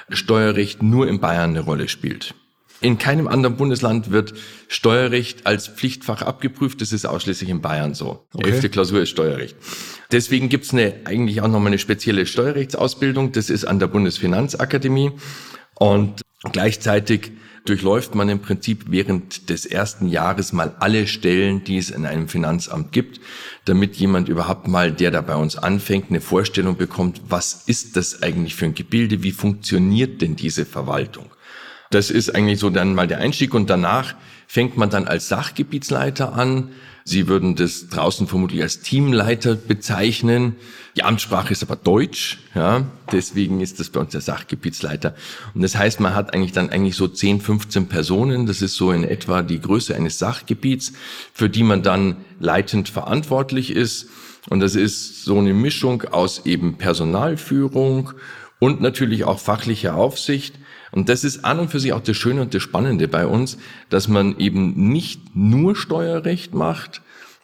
Steuerrecht 0.10 0.82
nur 0.82 1.08
in 1.08 1.20
Bayern 1.20 1.52
eine 1.52 1.62
Rolle 1.62 1.88
spielt. 1.88 2.34
In 2.82 2.98
keinem 2.98 3.28
anderen 3.28 3.58
Bundesland 3.58 4.12
wird 4.12 4.34
Steuerrecht 4.68 5.46
als 5.46 5.68
Pflichtfach 5.68 6.22
abgeprüft. 6.22 6.82
Das 6.82 6.94
ist 6.94 7.06
ausschließlich 7.06 7.50
in 7.50 7.62
Bayern 7.62 7.94
so. 7.94 8.26
Okay. 8.34 8.52
Elfte 8.52 8.70
Klausur 8.70 9.02
ist 9.02 9.10
Steuerrecht. 9.10 9.58
Deswegen 10.12 10.48
gibt's 10.48 10.74
eine, 10.74 10.94
eigentlich 11.06 11.42
auch 11.42 11.48
nochmal 11.48 11.68
eine 11.68 11.80
spezielle 11.80 12.26
Steuerrechtsausbildung. 12.26 13.34
Das 13.34 13.50
ist 13.50 13.66
an 13.66 13.80
der 13.80 13.88
Bundesfinanzakademie. 13.88 15.12
Und 15.76 16.22
gleichzeitig 16.52 17.32
durchläuft 17.66 18.16
man 18.16 18.30
im 18.30 18.40
Prinzip 18.40 18.86
während 18.88 19.50
des 19.50 19.66
ersten 19.66 20.08
Jahres 20.08 20.54
mal 20.54 20.76
alle 20.80 21.06
Stellen, 21.06 21.64
die 21.64 21.78
es 21.78 21.90
in 21.90 22.06
einem 22.06 22.28
Finanzamt 22.28 22.92
gibt, 22.92 23.20
damit 23.66 23.98
jemand 23.98 24.30
überhaupt 24.30 24.68
mal, 24.68 24.92
der 24.92 25.12
da 25.12 25.22
bei 25.22 25.36
uns 25.36 25.58
anfängt, 25.58 26.10
eine 26.10 26.22
Vorstellung 26.22 26.78
bekommt, 26.78 27.22
was 27.28 27.64
ist 27.68 27.98
das 27.98 28.24
eigentlich 28.24 28.56
für 28.56 28.66
ein 28.66 28.74
Gebilde, 28.74 29.22
wie 29.24 29.32
funktioniert 29.32 30.22
denn 30.22 30.36
diese 30.36 30.66
Verwaltung. 30.66 31.26
Das 31.90 32.12
ist 32.12 32.36
eigentlich 32.36 32.60
so 32.60 32.70
dann 32.70 32.94
mal 32.94 33.08
der 33.08 33.18
Einstieg 33.18 33.54
und 33.54 33.70
danach 33.70 34.16
fängt 34.46 34.78
man 34.78 34.90
dann 34.90 35.08
als 35.08 35.28
Sachgebietsleiter 35.28 36.34
an. 36.34 36.70
Sie 37.04 37.28
würden 37.28 37.56
das 37.56 37.88
draußen 37.88 38.28
vermutlich 38.28 38.62
als 38.62 38.82
Teamleiter 38.82 39.56
bezeichnen. 39.56 40.56
Die 40.96 41.04
Amtssprache 41.04 41.52
ist 41.52 41.64
aber 41.64 41.76
Deutsch, 41.76 42.40
ja. 42.54 42.86
Deswegen 43.12 43.62
ist 43.62 43.80
das 43.80 43.90
bei 43.90 44.00
uns 44.00 44.12
der 44.12 44.22
Sachgebietsleiter. 44.22 45.16
Und 45.56 45.64
das 45.64 45.76
heißt, 45.76 46.00
man 46.00 46.14
hat 46.14 46.36
eigentlich 46.36 46.52
dann 46.52 46.70
eigentlich 46.70 46.96
so 46.96 47.08
10, 47.08 47.42
15 47.42 47.88
Personen. 47.88 48.46
Das 48.46 48.62
ist 48.62 48.76
so 48.76 48.92
in 48.92 49.04
etwa 49.04 49.42
die 49.42 49.60
Größe 49.60 49.96
eines 49.96 50.20
Sachgebiets, 50.20 50.94
für 51.34 51.50
die 51.50 51.64
man 51.64 51.82
dann 51.82 52.18
leitend 52.40 52.90
verantwortlich 52.90 53.72
ist. 53.72 54.08
Und 54.50 54.60
das 54.60 54.76
ist 54.76 55.24
so 55.24 55.40
eine 55.40 55.56
Mischung 55.56 56.04
aus 56.12 56.46
eben 56.46 56.78
Personalführung 56.78 58.12
und 58.60 58.82
natürlich 58.82 59.24
auch 59.24 59.40
fachlicher 59.40 59.96
Aufsicht. 59.96 60.56
Und 60.92 61.10
das 61.10 61.24
ist 61.24 61.46
an 61.46 61.60
und 61.60 61.70
für 61.70 61.80
sich 61.80 61.94
auch 61.94 62.02
das 62.02 62.18
Schöne 62.18 62.42
und 62.42 62.54
das 62.54 62.62
Spannende 62.62 63.08
bei 63.08 63.26
uns, 63.26 63.58
dass 63.90 64.08
man 64.08 64.38
eben 64.38 64.90
nicht 64.90 65.36
nur 65.36 65.76
Steuerrecht 65.76 66.54
macht, 66.54 67.02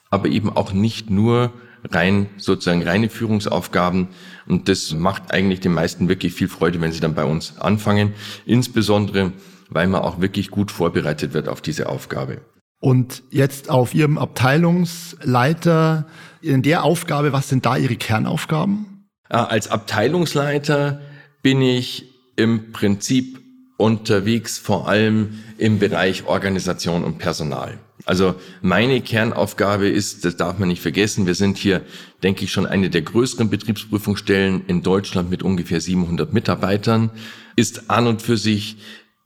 aber 0.09 0.27
eben 0.27 0.49
auch 0.49 0.73
nicht 0.73 1.09
nur 1.09 1.53
rein 1.91 2.27
sozusagen 2.37 2.83
reine 2.83 3.09
Führungsaufgaben. 3.09 4.07
Und 4.47 4.69
das 4.69 4.93
macht 4.93 5.31
eigentlich 5.31 5.59
den 5.59 5.73
meisten 5.73 6.09
wirklich 6.09 6.33
viel 6.33 6.47
Freude, 6.47 6.81
wenn 6.81 6.91
sie 6.91 6.99
dann 6.99 7.15
bei 7.15 7.25
uns 7.25 7.57
anfangen. 7.59 8.13
Insbesondere, 8.45 9.33
weil 9.69 9.87
man 9.87 10.01
auch 10.01 10.21
wirklich 10.21 10.49
gut 10.49 10.71
vorbereitet 10.71 11.33
wird 11.33 11.47
auf 11.47 11.61
diese 11.61 11.89
Aufgabe. 11.89 12.41
Und 12.79 13.23
jetzt 13.31 13.69
auf 13.69 13.93
Ihrem 13.93 14.17
Abteilungsleiter, 14.17 16.07
in 16.41 16.61
der 16.61 16.83
Aufgabe, 16.83 17.33
was 17.33 17.49
sind 17.49 17.65
da 17.65 17.77
Ihre 17.77 17.95
Kernaufgaben? 17.95 19.07
Als 19.29 19.69
Abteilungsleiter 19.69 21.01
bin 21.41 21.61
ich 21.61 22.14
im 22.35 22.71
Prinzip 22.71 23.39
unterwegs, 23.77 24.57
vor 24.57 24.87
allem 24.87 25.39
im 25.57 25.79
Bereich 25.79 26.25
Organisation 26.25 27.03
und 27.03 27.17
Personal. 27.17 27.79
Also 28.05 28.35
meine 28.61 29.01
Kernaufgabe 29.01 29.87
ist, 29.87 30.25
das 30.25 30.37
darf 30.37 30.59
man 30.59 30.67
nicht 30.67 30.81
vergessen, 30.81 31.25
wir 31.25 31.33
sind 31.33 31.57
hier, 31.57 31.81
denke 32.23 32.43
ich, 32.45 32.51
schon 32.51 32.67
eine 32.67 32.89
der 32.89 33.01
größeren 33.01 33.49
Betriebsprüfungsstellen 33.49 34.65
in 34.67 34.83
Deutschland 34.83 35.29
mit 35.29 35.43
ungefähr 35.43 35.81
700 35.81 36.31
Mitarbeitern, 36.31 37.09
ist 37.55 37.89
an 37.89 38.07
und 38.07 38.21
für 38.21 38.37
sich 38.37 38.77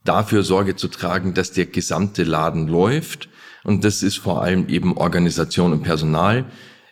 dafür 0.04 0.42
Sorge 0.42 0.76
zu 0.76 0.88
tragen, 0.88 1.34
dass 1.34 1.52
der 1.52 1.66
gesamte 1.66 2.24
Laden 2.24 2.68
läuft. 2.68 3.28
Und 3.64 3.84
das 3.84 4.02
ist 4.02 4.16
vor 4.16 4.42
allem 4.42 4.68
eben 4.68 4.96
Organisation 4.96 5.72
und 5.72 5.82
Personal. 5.82 6.46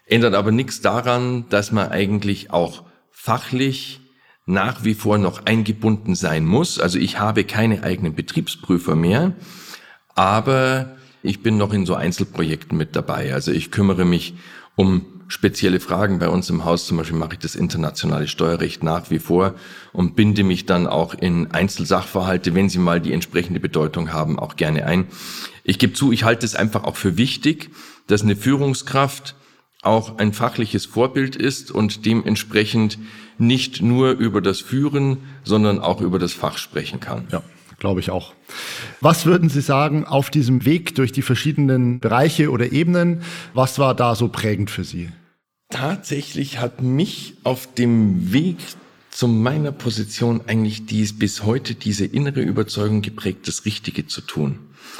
Ändert 0.04 0.34
aber 0.34 0.52
nichts 0.52 0.82
daran, 0.82 1.46
dass 1.48 1.72
man 1.72 1.88
eigentlich 1.88 2.50
auch 2.50 2.84
fachlich 3.10 4.00
nach 4.48 4.82
wie 4.82 4.94
vor 4.94 5.18
noch 5.18 5.44
eingebunden 5.44 6.14
sein 6.14 6.46
muss. 6.46 6.80
Also 6.80 6.98
ich 6.98 7.18
habe 7.18 7.44
keine 7.44 7.82
eigenen 7.82 8.14
Betriebsprüfer 8.14 8.96
mehr, 8.96 9.34
aber 10.14 10.96
ich 11.22 11.42
bin 11.42 11.58
noch 11.58 11.74
in 11.74 11.84
so 11.84 11.94
Einzelprojekten 11.94 12.76
mit 12.76 12.96
dabei. 12.96 13.34
Also 13.34 13.52
ich 13.52 13.70
kümmere 13.70 14.06
mich 14.06 14.34
um 14.74 15.04
spezielle 15.28 15.80
Fragen 15.80 16.18
bei 16.18 16.30
uns 16.30 16.48
im 16.48 16.64
Haus. 16.64 16.86
Zum 16.86 16.96
Beispiel 16.96 17.18
mache 17.18 17.34
ich 17.34 17.40
das 17.40 17.56
internationale 17.56 18.26
Steuerrecht 18.26 18.82
nach 18.82 19.10
wie 19.10 19.18
vor 19.18 19.54
und 19.92 20.16
binde 20.16 20.44
mich 20.44 20.64
dann 20.64 20.86
auch 20.86 21.12
in 21.12 21.50
Einzelsachverhalte, 21.50 22.54
wenn 22.54 22.70
sie 22.70 22.78
mal 22.78 23.02
die 23.02 23.12
entsprechende 23.12 23.60
Bedeutung 23.60 24.14
haben, 24.14 24.38
auch 24.38 24.56
gerne 24.56 24.86
ein. 24.86 25.08
Ich 25.62 25.78
gebe 25.78 25.92
zu, 25.92 26.10
ich 26.10 26.24
halte 26.24 26.46
es 26.46 26.54
einfach 26.54 26.84
auch 26.84 26.96
für 26.96 27.18
wichtig, 27.18 27.70
dass 28.06 28.22
eine 28.22 28.34
Führungskraft 28.34 29.34
auch 29.82 30.18
ein 30.18 30.32
fachliches 30.32 30.86
Vorbild 30.86 31.36
ist 31.36 31.70
und 31.70 32.04
dementsprechend 32.04 32.98
nicht 33.38 33.80
nur 33.80 34.10
über 34.10 34.40
das 34.40 34.60
Führen, 34.60 35.18
sondern 35.44 35.78
auch 35.78 36.00
über 36.00 36.18
das 36.18 36.32
Fach 36.32 36.58
sprechen 36.58 37.00
kann. 37.00 37.28
Ja 37.30 37.42
glaube 37.78 38.00
ich 38.00 38.10
auch. 38.10 38.34
Was 39.00 39.26
würden 39.26 39.48
Sie 39.48 39.60
sagen 39.60 40.04
auf 40.04 40.30
diesem 40.30 40.64
Weg 40.64 40.94
durch 40.94 41.12
die 41.12 41.22
verschiedenen 41.22 42.00
Bereiche 42.00 42.50
oder 42.50 42.72
Ebenen? 42.72 43.22
Was 43.54 43.78
war 43.78 43.94
da 43.94 44.14
so 44.14 44.28
prägend 44.28 44.70
für 44.70 44.84
Sie? 44.84 45.10
Tatsächlich 45.70 46.58
hat 46.58 46.82
mich 46.82 47.34
auf 47.44 47.72
dem 47.74 48.32
Weg 48.32 48.56
zu 49.10 49.28
meiner 49.28 49.72
Position 49.72 50.42
eigentlich 50.46 50.86
dies 50.86 51.18
bis 51.18 51.44
heute 51.44 51.74
diese 51.74 52.04
innere 52.04 52.40
Überzeugung 52.40 53.02
geprägt, 53.02 53.48
das 53.48 53.64
Richtige 53.64 54.06
zu 54.06 54.20
tun. 54.20 54.58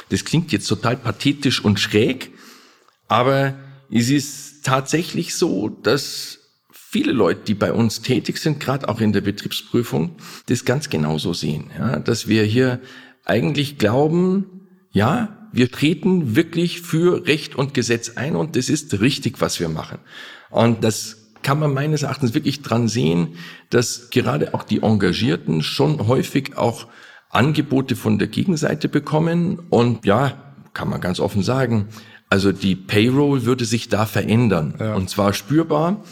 Das 0.09 0.25
klingt 0.25 0.51
jetzt 0.51 0.67
total 0.67 0.97
pathetisch 0.97 1.63
und 1.63 1.79
schräg, 1.79 2.31
aber 3.07 3.55
es 3.91 4.09
ist 4.09 4.65
tatsächlich 4.65 5.35
so, 5.35 5.69
dass 5.69 6.39
viele 6.71 7.11
Leute, 7.11 7.41
die 7.45 7.53
bei 7.53 7.73
uns 7.73 8.01
tätig 8.01 8.37
sind, 8.37 8.59
gerade 8.59 8.89
auch 8.89 8.99
in 8.99 9.13
der 9.13 9.21
Betriebsprüfung, 9.21 10.15
das 10.47 10.65
ganz 10.65 10.89
genauso 10.89 11.33
sehen. 11.33 11.69
Ja, 11.77 11.99
dass 11.99 12.27
wir 12.27 12.43
hier 12.43 12.79
eigentlich 13.25 13.77
glauben, 13.77 14.67
ja, 14.91 15.49
wir 15.51 15.71
treten 15.71 16.35
wirklich 16.35 16.81
für 16.81 17.25
Recht 17.27 17.55
und 17.55 17.73
Gesetz 17.73 18.11
ein 18.15 18.35
und 18.35 18.55
das 18.55 18.69
ist 18.69 19.01
richtig, 19.01 19.41
was 19.41 19.59
wir 19.59 19.69
machen. 19.69 19.99
Und 20.49 20.83
das 20.83 21.17
kann 21.41 21.59
man 21.59 21.73
meines 21.73 22.03
Erachtens 22.03 22.33
wirklich 22.33 22.61
dran 22.61 22.87
sehen, 22.87 23.35
dass 23.69 24.09
gerade 24.09 24.53
auch 24.53 24.63
die 24.63 24.81
Engagierten 24.81 25.63
schon 25.63 26.07
häufig 26.07 26.57
auch 26.57 26.87
Angebote 27.29 27.95
von 27.95 28.19
der 28.19 28.27
Gegenseite 28.27 28.89
bekommen 28.89 29.59
und 29.69 30.05
ja, 30.05 30.53
kann 30.73 30.89
man 30.89 31.01
ganz 31.01 31.19
offen 31.19 31.43
sagen, 31.43 31.87
also 32.29 32.51
die 32.51 32.75
Payroll 32.75 33.45
würde 33.45 33.65
sich 33.65 33.89
da 33.89 34.05
verändern. 34.05 34.75
Ja. 34.79 34.95
Und 34.95 35.09
zwar 35.09 35.33
spürbar. 35.33 36.03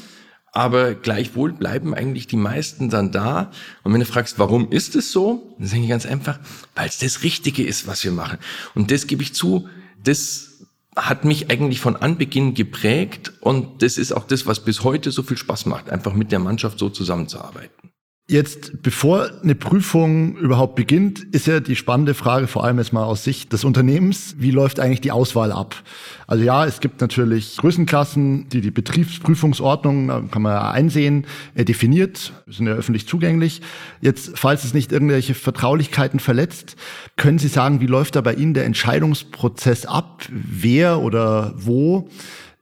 Aber 0.51 0.95
gleichwohl 0.95 1.53
bleiben 1.53 1.93
eigentlich 1.93 2.25
die 2.25 2.37
meisten 2.37 2.89
dann 2.89 3.11
da. 3.11 3.51
Und 3.83 3.93
wenn 3.93 3.99
du 3.99 4.07
fragst, 4.07 4.39
warum 4.39 4.71
ist 4.71 4.95
es 4.95 5.11
so? 5.11 5.55
Dann 5.59 5.67
sage 5.67 5.83
ich 5.83 5.89
ganz 5.89 6.07
einfach, 6.07 6.39
weil 6.73 6.87
es 6.87 6.97
das 6.97 7.21
Richtige 7.21 7.63
ist, 7.63 7.85
was 7.85 8.03
wir 8.03 8.11
machen. 8.11 8.39
Und 8.73 8.89
das 8.89 9.05
gebe 9.05 9.21
ich 9.21 9.35
zu, 9.35 9.67
das 10.03 10.65
hat 10.95 11.25
mich 11.25 11.51
eigentlich 11.51 11.79
von 11.79 11.95
Anbeginn 11.95 12.55
geprägt. 12.55 13.33
Und 13.41 13.83
das 13.83 13.99
ist 13.99 14.11
auch 14.11 14.25
das, 14.25 14.47
was 14.47 14.61
bis 14.65 14.83
heute 14.83 15.11
so 15.11 15.21
viel 15.21 15.37
Spaß 15.37 15.67
macht, 15.67 15.91
einfach 15.91 16.13
mit 16.13 16.31
der 16.31 16.39
Mannschaft 16.39 16.79
so 16.79 16.89
zusammenzuarbeiten. 16.89 17.91
Jetzt, 18.29 18.83
bevor 18.83 19.29
eine 19.41 19.55
Prüfung 19.55 20.35
überhaupt 20.35 20.75
beginnt, 20.75 21.23
ist 21.33 21.47
ja 21.47 21.61
die 21.61 21.77
spannende 21.77 22.13
Frage, 22.13 22.47
vor 22.47 22.65
allem 22.65 22.77
jetzt 22.77 22.91
mal 22.91 23.05
aus 23.05 23.23
Sicht 23.23 23.53
des 23.53 23.63
Unternehmens, 23.63 24.35
wie 24.37 24.51
läuft 24.51 24.81
eigentlich 24.81 24.99
die 24.99 25.11
Auswahl 25.11 25.53
ab? 25.53 25.81
Also 26.27 26.43
ja, 26.43 26.65
es 26.65 26.81
gibt 26.81 26.99
natürlich 26.99 27.55
Größenklassen, 27.55 28.49
die 28.49 28.59
die 28.59 28.69
Betriebsprüfungsordnung, 28.69 30.29
kann 30.29 30.41
man 30.41 30.51
ja 30.51 30.71
einsehen, 30.71 31.25
äh, 31.55 31.63
definiert, 31.63 32.33
sind 32.47 32.67
ja 32.67 32.73
öffentlich 32.73 33.07
zugänglich. 33.07 33.61
Jetzt, 34.01 34.37
falls 34.37 34.65
es 34.65 34.73
nicht 34.73 34.91
irgendwelche 34.91 35.33
Vertraulichkeiten 35.33 36.19
verletzt, 36.19 36.75
können 37.15 37.39
Sie 37.39 37.47
sagen, 37.47 37.79
wie 37.79 37.87
läuft 37.87 38.17
da 38.17 38.21
bei 38.21 38.33
Ihnen 38.33 38.53
der 38.53 38.65
Entscheidungsprozess 38.65 39.85
ab, 39.85 40.25
wer 40.29 40.99
oder 40.99 41.53
wo 41.55 42.09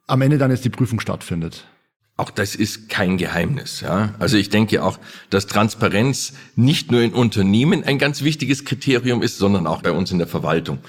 am 0.06 0.22
Ende 0.22 0.38
dann 0.38 0.52
jetzt 0.52 0.64
die 0.64 0.70
Prüfung 0.70 1.00
stattfindet? 1.00 1.66
Auch 2.18 2.30
das 2.30 2.56
ist 2.56 2.88
kein 2.88 3.18
Geheimnis. 3.18 3.82
Ja? 3.82 4.16
Also 4.20 4.38
ich 4.38 4.50
denke 4.50 4.84
auch, 4.84 5.00
dass 5.30 5.48
Transparenz 5.48 6.32
nicht 6.56 6.90
nur 6.90 7.02
in 7.02 7.14
Unternehmen 7.14 7.84
ein 7.84 7.98
ganz 7.98 8.24
wichtiges 8.24 8.64
Kriterium 8.64 9.22
ist, 9.22 9.38
sondern 9.38 9.68
auch 9.68 9.82
bei 9.82 9.92
uns 9.92 10.12
in 10.12 10.20
der 10.20 10.28
Verwaltung. 10.28 10.80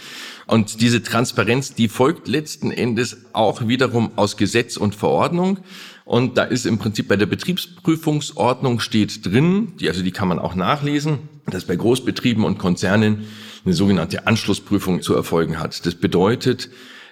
Und 0.47 0.80
diese 0.80 1.02
Transparenz, 1.02 1.75
die 1.75 1.88
folgt 1.88 2.28
letzten 2.28 2.71
Endes 2.71 3.16
auch 3.33 3.66
wiederum 3.66 4.12
aus 4.14 4.37
Gesetz 4.37 4.76
und 4.76 4.95
Verordnung. 4.95 5.59
Und 6.04 6.38
da 6.38 6.45
ist 6.45 6.64
im 6.64 6.78
Prinzip 6.78 7.09
bei 7.09 7.16
der 7.16 7.26
Betriebsprüfungsordnung 7.26 8.78
steht 8.78 9.26
drin, 9.26 9.73
die, 9.80 9.88
also 9.88 10.04
die 10.04 10.12
kann 10.12 10.28
man 10.28 10.38
auch 10.38 10.54
nachlesen, 10.54 11.18
dass 11.47 11.64
bei 11.64 11.75
Großbetrieben 11.75 12.45
und 12.45 12.59
Konzernen 12.59 13.26
eine 13.64 13.75
sogenannte 13.75 14.28
Anschlussprüfung 14.28 15.02
zu 15.02 15.16
erfolgen 15.16 15.59
hat. 15.59 15.85
Das 15.85 15.97
bedeutet, 15.97 16.71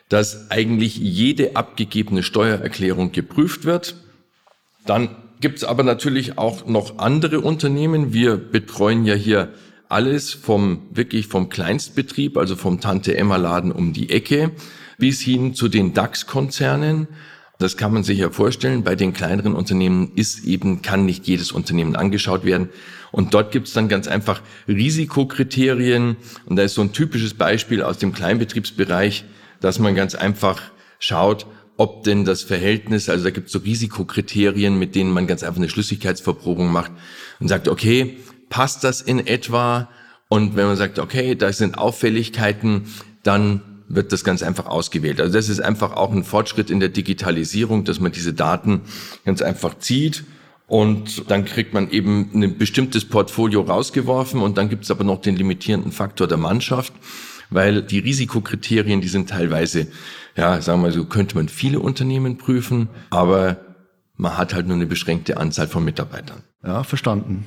dass 0.09 0.53
eigentlich 0.53 0.97
jede 0.97 1.57
abgegebene 1.57 2.23
Steuererklärung 2.23 3.11
geprüft 3.11 3.65
wird 3.65 3.97
dann 4.87 5.11
gibt 5.41 5.59
es 5.59 5.65
aber 5.65 5.83
natürlich 5.83 6.39
auch 6.39 6.67
noch 6.67 6.99
andere 6.99 7.41
Unternehmen. 7.41 8.13
Wir 8.13 8.37
betreuen 8.37 9.05
ja 9.05 9.15
hier 9.15 9.53
alles 9.89 10.33
vom 10.33 10.89
wirklich 10.91 11.27
vom 11.27 11.49
Kleinstbetrieb, 11.49 12.37
also 12.37 12.57
vom 12.57 12.81
Tante 12.81 13.17
Emma 13.17 13.37
Laden 13.37 13.73
um 13.73 13.93
die 13.93 14.11
Ecke, 14.11 14.53
bis 14.99 15.21
hin 15.21 15.55
zu 15.55 15.69
den 15.69 15.95
DAX-Konzernen. 15.95 17.09
Das 17.59 17.77
kann 17.77 17.93
man 17.93 18.03
sich 18.03 18.19
ja 18.19 18.31
vorstellen. 18.31 18.83
Bei 18.83 18.97
den 18.97 19.13
kleineren 19.13 19.55
Unternehmen 19.55 20.13
ist 20.17 20.45
eben, 20.45 20.83
kann 20.83 21.05
nicht 21.05 21.27
jedes 21.27 21.53
Unternehmen 21.53 21.95
angeschaut 21.95 22.45
werden. 22.45 22.69
Und 23.13 23.33
dort 23.33 23.53
gibt 23.53 23.69
es 23.69 23.75
dann 23.75 23.89
ganz 23.89 24.09
einfach 24.09 24.43
Risikokriterien. 24.67 26.17
Und 26.47 26.57
da 26.57 26.65
ist 26.65 26.75
so 26.75 26.83
ein 26.83 26.93
typisches 26.93 27.35
Beispiel 27.35 27.83
aus 27.83 27.99
dem 27.99 28.13
Kleinbetriebsbereich, 28.13 29.25
dass 29.61 29.79
man 29.79 29.95
ganz 29.95 30.17
einfach 30.17 30.61
schaut, 30.99 31.47
ob 31.77 32.05
denn 32.05 32.25
das 32.25 32.43
Verhältnis, 32.43 33.09
also 33.09 33.25
da 33.25 33.31
gibt 33.31 33.49
es 33.49 33.53
so 33.53 33.59
Risikokriterien, 33.59 34.79
mit 34.79 34.95
denen 34.95 35.11
man 35.11 35.27
ganz 35.27 35.43
einfach 35.43 35.59
eine 35.59 35.69
Schlüssigkeitsverprobung 35.69 36.71
macht 36.71 36.93
und 37.41 37.49
sagt, 37.49 37.69
okay, 37.69 38.19
passt 38.49 38.85
das 38.85 39.01
in 39.01 39.27
etwa? 39.27 39.89
Und 40.29 40.57
wenn 40.57 40.67
man 40.67 40.77
sagt, 40.77 40.99
okay, 40.99 41.35
da 41.35 41.53
sind 41.53 41.77
Auffälligkeiten, 41.77 42.87
dann 43.23 43.63
wird 43.89 44.13
das 44.13 44.25
ganz 44.25 44.43
einfach 44.43 44.67
ausgewählt. 44.67 45.21
Also 45.21 45.33
das 45.33 45.49
ist 45.49 45.61
einfach 45.61 45.93
auch 45.93 46.13
ein 46.13 46.25
Fortschritt 46.25 46.71
in 46.71 46.81
der 46.81 46.89
Digitalisierung, 46.89 47.85
dass 47.85 48.01
man 48.01 48.13
diese 48.13 48.33
Daten 48.33 48.83
ganz 49.25 49.43
einfach 49.43 49.79
zieht 49.79 50.25
und 50.67 51.31
dann 51.31 51.45
kriegt 51.45 51.75
man 51.75 51.91
eben 51.91 52.31
ein 52.35 52.57
bestimmtes 52.57 53.05
Portfolio 53.05 53.61
rausgeworfen 53.61 54.41
und 54.41 54.57
dann 54.57 54.69
gibt 54.69 54.85
es 54.85 54.91
aber 54.91 55.05
noch 55.05 55.21
den 55.21 55.37
limitierenden 55.37 55.93
Faktor 55.93 56.27
der 56.27 56.39
Mannschaft, 56.39 56.93
weil 57.55 57.83
die 57.83 58.01
Risikokriterien, 58.01 59.01
die 59.01 59.09
sind 59.09 59.31
teilweise, 59.31 59.87
ja, 60.37 60.61
sagen 60.61 60.83
wir 60.83 60.91
so, 60.91 61.05
könnte 61.05 61.37
man 61.37 61.49
viele 61.49 61.81
Unternehmen 61.81 62.37
prüfen, 62.37 62.89
aber 63.11 63.59
man 64.17 64.37
hat 64.37 64.55
halt 64.55 64.67
nur 64.67 64.77
eine 64.77 64.87
beschränkte 64.87 65.37
Anzahl 65.37 65.69
von 65.69 65.85
Mitarbeitern. 65.85 66.43
Ja, 66.65 66.83
verstanden. 66.83 67.47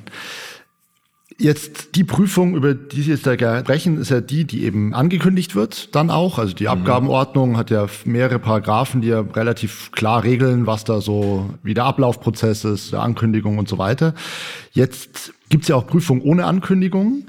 Jetzt 1.40 1.94
die 1.94 2.02
Prüfung, 2.02 2.56
über 2.56 2.74
die 2.74 3.02
Sie 3.02 3.12
jetzt 3.12 3.24
da 3.24 3.34
sprechen, 3.60 4.00
ist 4.00 4.10
ja 4.10 4.20
die, 4.20 4.44
die 4.44 4.64
eben 4.64 4.92
angekündigt 4.92 5.54
wird, 5.54 5.94
dann 5.94 6.10
auch. 6.10 6.38
Also 6.38 6.52
die 6.52 6.64
mhm. 6.64 6.70
Abgabenordnung 6.70 7.56
hat 7.56 7.70
ja 7.70 7.86
mehrere 8.04 8.40
Paragraphen, 8.40 9.02
die 9.02 9.08
ja 9.08 9.20
relativ 9.20 9.92
klar 9.92 10.24
regeln, 10.24 10.66
was 10.66 10.84
da 10.84 11.00
so, 11.00 11.50
wie 11.62 11.74
der 11.74 11.84
Ablaufprozess 11.84 12.64
ist, 12.64 12.92
der 12.92 13.02
Ankündigung 13.02 13.58
und 13.58 13.68
so 13.68 13.78
weiter. 13.78 14.14
Jetzt 14.72 15.32
gibt's 15.48 15.68
ja 15.68 15.76
auch 15.76 15.86
Prüfungen 15.86 16.22
ohne 16.22 16.44
Ankündigung. 16.44 17.26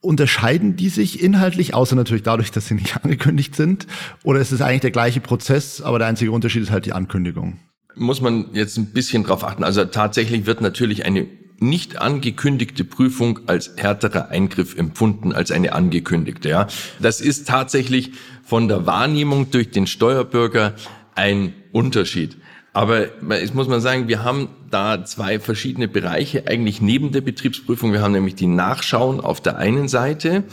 Unterscheiden 0.00 0.76
die 0.76 0.90
sich 0.90 1.22
inhaltlich, 1.22 1.74
außer 1.74 1.96
natürlich 1.96 2.22
dadurch, 2.22 2.52
dass 2.52 2.66
sie 2.66 2.74
nicht 2.74 2.96
angekündigt 3.02 3.56
sind? 3.56 3.86
Oder 4.22 4.40
ist 4.40 4.52
es 4.52 4.60
eigentlich 4.60 4.82
der 4.82 4.90
gleiche 4.90 5.20
Prozess, 5.20 5.80
aber 5.80 5.98
der 5.98 6.08
einzige 6.08 6.32
Unterschied 6.32 6.62
ist 6.62 6.70
halt 6.70 6.86
die 6.86 6.92
Ankündigung? 6.92 7.58
Muss 7.96 8.20
man 8.20 8.50
jetzt 8.52 8.76
ein 8.76 8.92
bisschen 8.92 9.24
drauf 9.24 9.42
achten. 9.42 9.64
Also 9.64 9.84
tatsächlich 9.84 10.46
wird 10.46 10.60
natürlich 10.60 11.04
eine 11.04 11.26
nicht 11.60 12.00
angekündigte 12.00 12.84
Prüfung 12.84 13.40
als 13.46 13.72
härterer 13.76 14.28
Eingriff 14.28 14.76
empfunden 14.76 15.32
als 15.32 15.50
eine 15.50 15.72
angekündigte. 15.72 16.48
Ja, 16.48 16.68
das 17.00 17.20
ist 17.20 17.48
tatsächlich 17.48 18.12
von 18.44 18.68
der 18.68 18.86
Wahrnehmung 18.86 19.50
durch 19.50 19.70
den 19.70 19.88
Steuerbürger 19.88 20.74
ein 21.16 21.52
Unterschied. 21.72 22.36
Aber 22.78 23.08
jetzt 23.30 23.56
muss 23.56 23.66
man 23.66 23.80
sagen, 23.80 24.06
wir 24.06 24.22
haben 24.22 24.50
da 24.70 25.04
zwei 25.04 25.40
verschiedene 25.40 25.88
Bereiche 25.88 26.46
eigentlich 26.46 26.80
neben 26.80 27.10
der 27.10 27.22
Betriebsprüfung. 27.22 27.92
Wir 27.92 28.02
haben 28.02 28.12
nämlich 28.12 28.36
die 28.36 28.46
Nachschauen 28.46 29.20
auf 29.20 29.40
der 29.40 29.56
einen 29.56 29.88
Seite. 29.88 30.44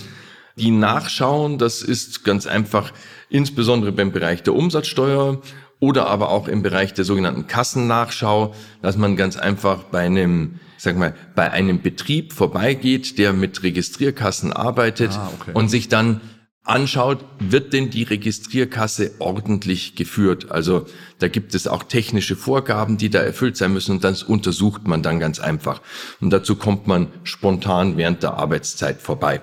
Die 0.55 0.71
Nachschauen, 0.71 1.59
das 1.59 1.83
ist 1.83 2.23
ganz 2.23 2.47
einfach 2.47 2.93
insbesondere 3.29 3.91
beim 3.91 4.11
Bereich 4.11 4.41
der 4.41 4.55
Umsatzsteuer 4.55 5.39
oder 5.79 6.07
aber 6.07 6.29
auch 6.29 6.47
im 6.47 6.63
Bereich 6.63 6.95
der 6.95 7.05
sogenannten 7.05 7.45
Kassennachschau, 7.45 8.55
dass 8.81 8.97
man 8.97 9.15
ganz 9.17 9.37
einfach 9.37 9.83
bei 9.83 9.99
einem 9.99 10.59
sag 10.77 10.97
mal, 10.97 11.13
bei 11.35 11.51
einem 11.51 11.83
Betrieb 11.83 12.33
vorbeigeht, 12.33 13.19
der 13.19 13.33
mit 13.33 13.61
Registrierkassen 13.61 14.51
arbeitet 14.51 15.11
ah, 15.11 15.31
okay. 15.39 15.51
und 15.53 15.69
sich 15.69 15.89
dann 15.89 16.21
anschaut, 16.65 17.23
wird 17.39 17.73
denn 17.73 17.89
die 17.89 18.03
Registrierkasse 18.03 19.11
ordentlich 19.19 19.95
geführt? 19.95 20.51
Also 20.51 20.85
da 21.19 21.27
gibt 21.27 21.55
es 21.55 21.67
auch 21.67 21.83
technische 21.83 22.35
Vorgaben, 22.35 22.97
die 22.97 23.09
da 23.09 23.19
erfüllt 23.19 23.55
sein 23.55 23.71
müssen 23.71 23.93
und 23.93 24.03
das 24.03 24.23
untersucht 24.23 24.87
man 24.87 25.01
dann 25.01 25.19
ganz 25.19 25.39
einfach. 25.39 25.81
Und 26.19 26.31
dazu 26.31 26.55
kommt 26.55 26.87
man 26.87 27.07
spontan 27.23 27.97
während 27.97 28.23
der 28.23 28.33
Arbeitszeit 28.33 29.01
vorbei. 29.01 29.41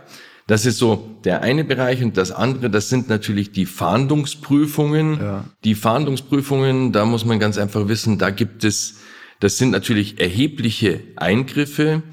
Das 0.48 0.66
ist 0.66 0.78
so 0.78 1.16
der 1.24 1.42
eine 1.42 1.64
Bereich 1.64 2.02
und 2.02 2.16
das 2.16 2.32
andere, 2.32 2.68
das 2.68 2.88
sind 2.88 3.08
natürlich 3.08 3.52
die 3.52 3.66
Fahndungsprüfungen. 3.66 5.18
Ja. 5.20 5.44
Die 5.64 5.76
Fahndungsprüfungen, 5.76 6.92
da 6.92 7.06
muss 7.06 7.24
man 7.24 7.38
ganz 7.38 7.56
einfach 7.56 7.88
wissen, 7.88 8.18
da 8.18 8.30
gibt 8.30 8.64
es 8.64 8.96
das 9.42 9.58
sind 9.58 9.70
natürlich 9.70 10.20
erhebliche 10.20 11.00
Eingriffe. 11.16 12.04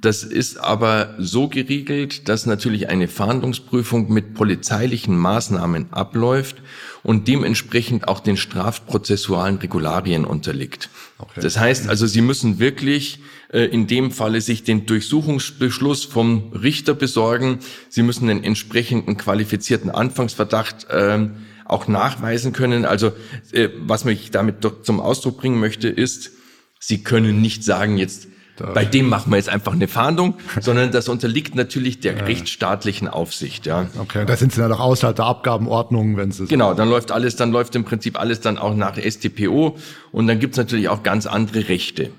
Das 0.00 0.22
ist 0.22 0.56
aber 0.56 1.14
so 1.18 1.48
geregelt, 1.48 2.28
dass 2.28 2.46
natürlich 2.46 2.88
eine 2.88 3.06
Fahndungsprüfung 3.06 4.10
mit 4.10 4.32
polizeilichen 4.32 5.16
Maßnahmen 5.16 5.92
abläuft 5.92 6.62
und 7.02 7.28
dementsprechend 7.28 8.08
auch 8.08 8.20
den 8.20 8.38
strafprozessualen 8.38 9.56
Regularien 9.56 10.24
unterliegt. 10.24 10.88
Okay. 11.18 11.40
Das 11.42 11.58
heißt 11.58 11.88
also, 11.88 12.06
Sie 12.06 12.22
müssen 12.22 12.58
wirklich 12.58 13.20
äh, 13.52 13.64
in 13.64 13.86
dem 13.86 14.10
Falle 14.10 14.40
sich 14.40 14.64
den 14.64 14.86
Durchsuchungsbeschluss 14.86 16.06
vom 16.06 16.52
Richter 16.52 16.94
besorgen. 16.94 17.58
Sie 17.90 18.02
müssen 18.02 18.28
den 18.28 18.42
entsprechenden 18.42 19.18
qualifizierten 19.18 19.90
Anfangsverdacht 19.90 20.88
äh, 20.88 21.28
auch 21.66 21.88
nachweisen 21.88 22.54
können. 22.54 22.86
Also 22.86 23.12
äh, 23.52 23.68
was 23.80 24.06
mich 24.06 24.30
damit 24.30 24.66
zum 24.82 24.98
Ausdruck 24.98 25.38
bringen 25.38 25.60
möchte, 25.60 25.88
ist, 25.88 26.32
Sie 26.78 27.02
können 27.02 27.42
nicht 27.42 27.62
sagen, 27.62 27.98
jetzt 27.98 28.28
bei 28.74 28.84
dem 28.84 29.08
machen 29.08 29.30
wir 29.30 29.36
jetzt 29.36 29.48
einfach 29.48 29.72
eine 29.72 29.88
Fahndung, 29.88 30.34
sondern 30.60 30.92
das 30.92 31.08
unterliegt 31.08 31.54
natürlich 31.54 32.00
der 32.00 32.26
rechtsstaatlichen 32.26 33.08
Aufsicht. 33.08 33.66
Ja. 33.66 33.88
Okay, 33.98 34.24
da 34.26 34.36
sind 34.36 34.52
Sie 34.52 34.60
dann 34.60 34.72
auch 34.72 34.80
außerhalb 34.80 35.16
der 35.16 35.26
Abgabenordnung, 35.26 36.16
wenn 36.16 36.30
Sie 36.30 36.46
Genau, 36.46 36.74
dann 36.74 36.88
läuft 36.88 37.12
alles, 37.12 37.36
dann 37.36 37.52
läuft 37.52 37.74
im 37.74 37.84
Prinzip 37.84 38.18
alles 38.18 38.40
dann 38.40 38.58
auch 38.58 38.74
nach 38.74 38.96
STPO 38.96 39.76
und 40.12 40.26
dann 40.26 40.38
gibt's 40.38 40.56
natürlich 40.56 40.88
auch 40.88 41.02
ganz 41.02 41.26
andere 41.26 41.68
Rechte. 41.68 42.10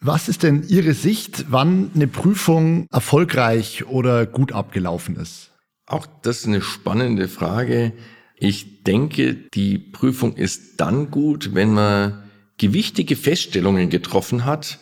Was 0.00 0.28
ist 0.28 0.42
denn 0.42 0.64
Ihre 0.66 0.94
Sicht, 0.94 1.46
wann 1.48 1.92
eine 1.94 2.08
Prüfung 2.08 2.88
erfolgreich 2.90 3.86
oder 3.86 4.26
gut 4.26 4.52
abgelaufen 4.52 5.16
ist? 5.16 5.52
Auch 5.86 6.06
das 6.22 6.38
ist 6.38 6.46
eine 6.46 6.60
spannende 6.60 7.28
Frage. 7.28 7.92
Ich 8.36 8.82
denke, 8.82 9.34
die 9.34 9.78
Prüfung 9.78 10.34
ist 10.34 10.80
dann 10.80 11.12
gut, 11.12 11.54
wenn 11.54 11.72
man 11.74 12.24
gewichtige 12.58 13.14
Feststellungen 13.14 13.90
getroffen 13.90 14.44
hat 14.44 14.80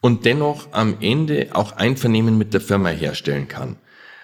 und 0.00 0.24
dennoch 0.24 0.72
am 0.72 0.96
Ende 1.00 1.48
auch 1.52 1.72
Einvernehmen 1.72 2.38
mit 2.38 2.54
der 2.54 2.60
Firma 2.60 2.90
herstellen 2.90 3.48
kann. 3.48 3.76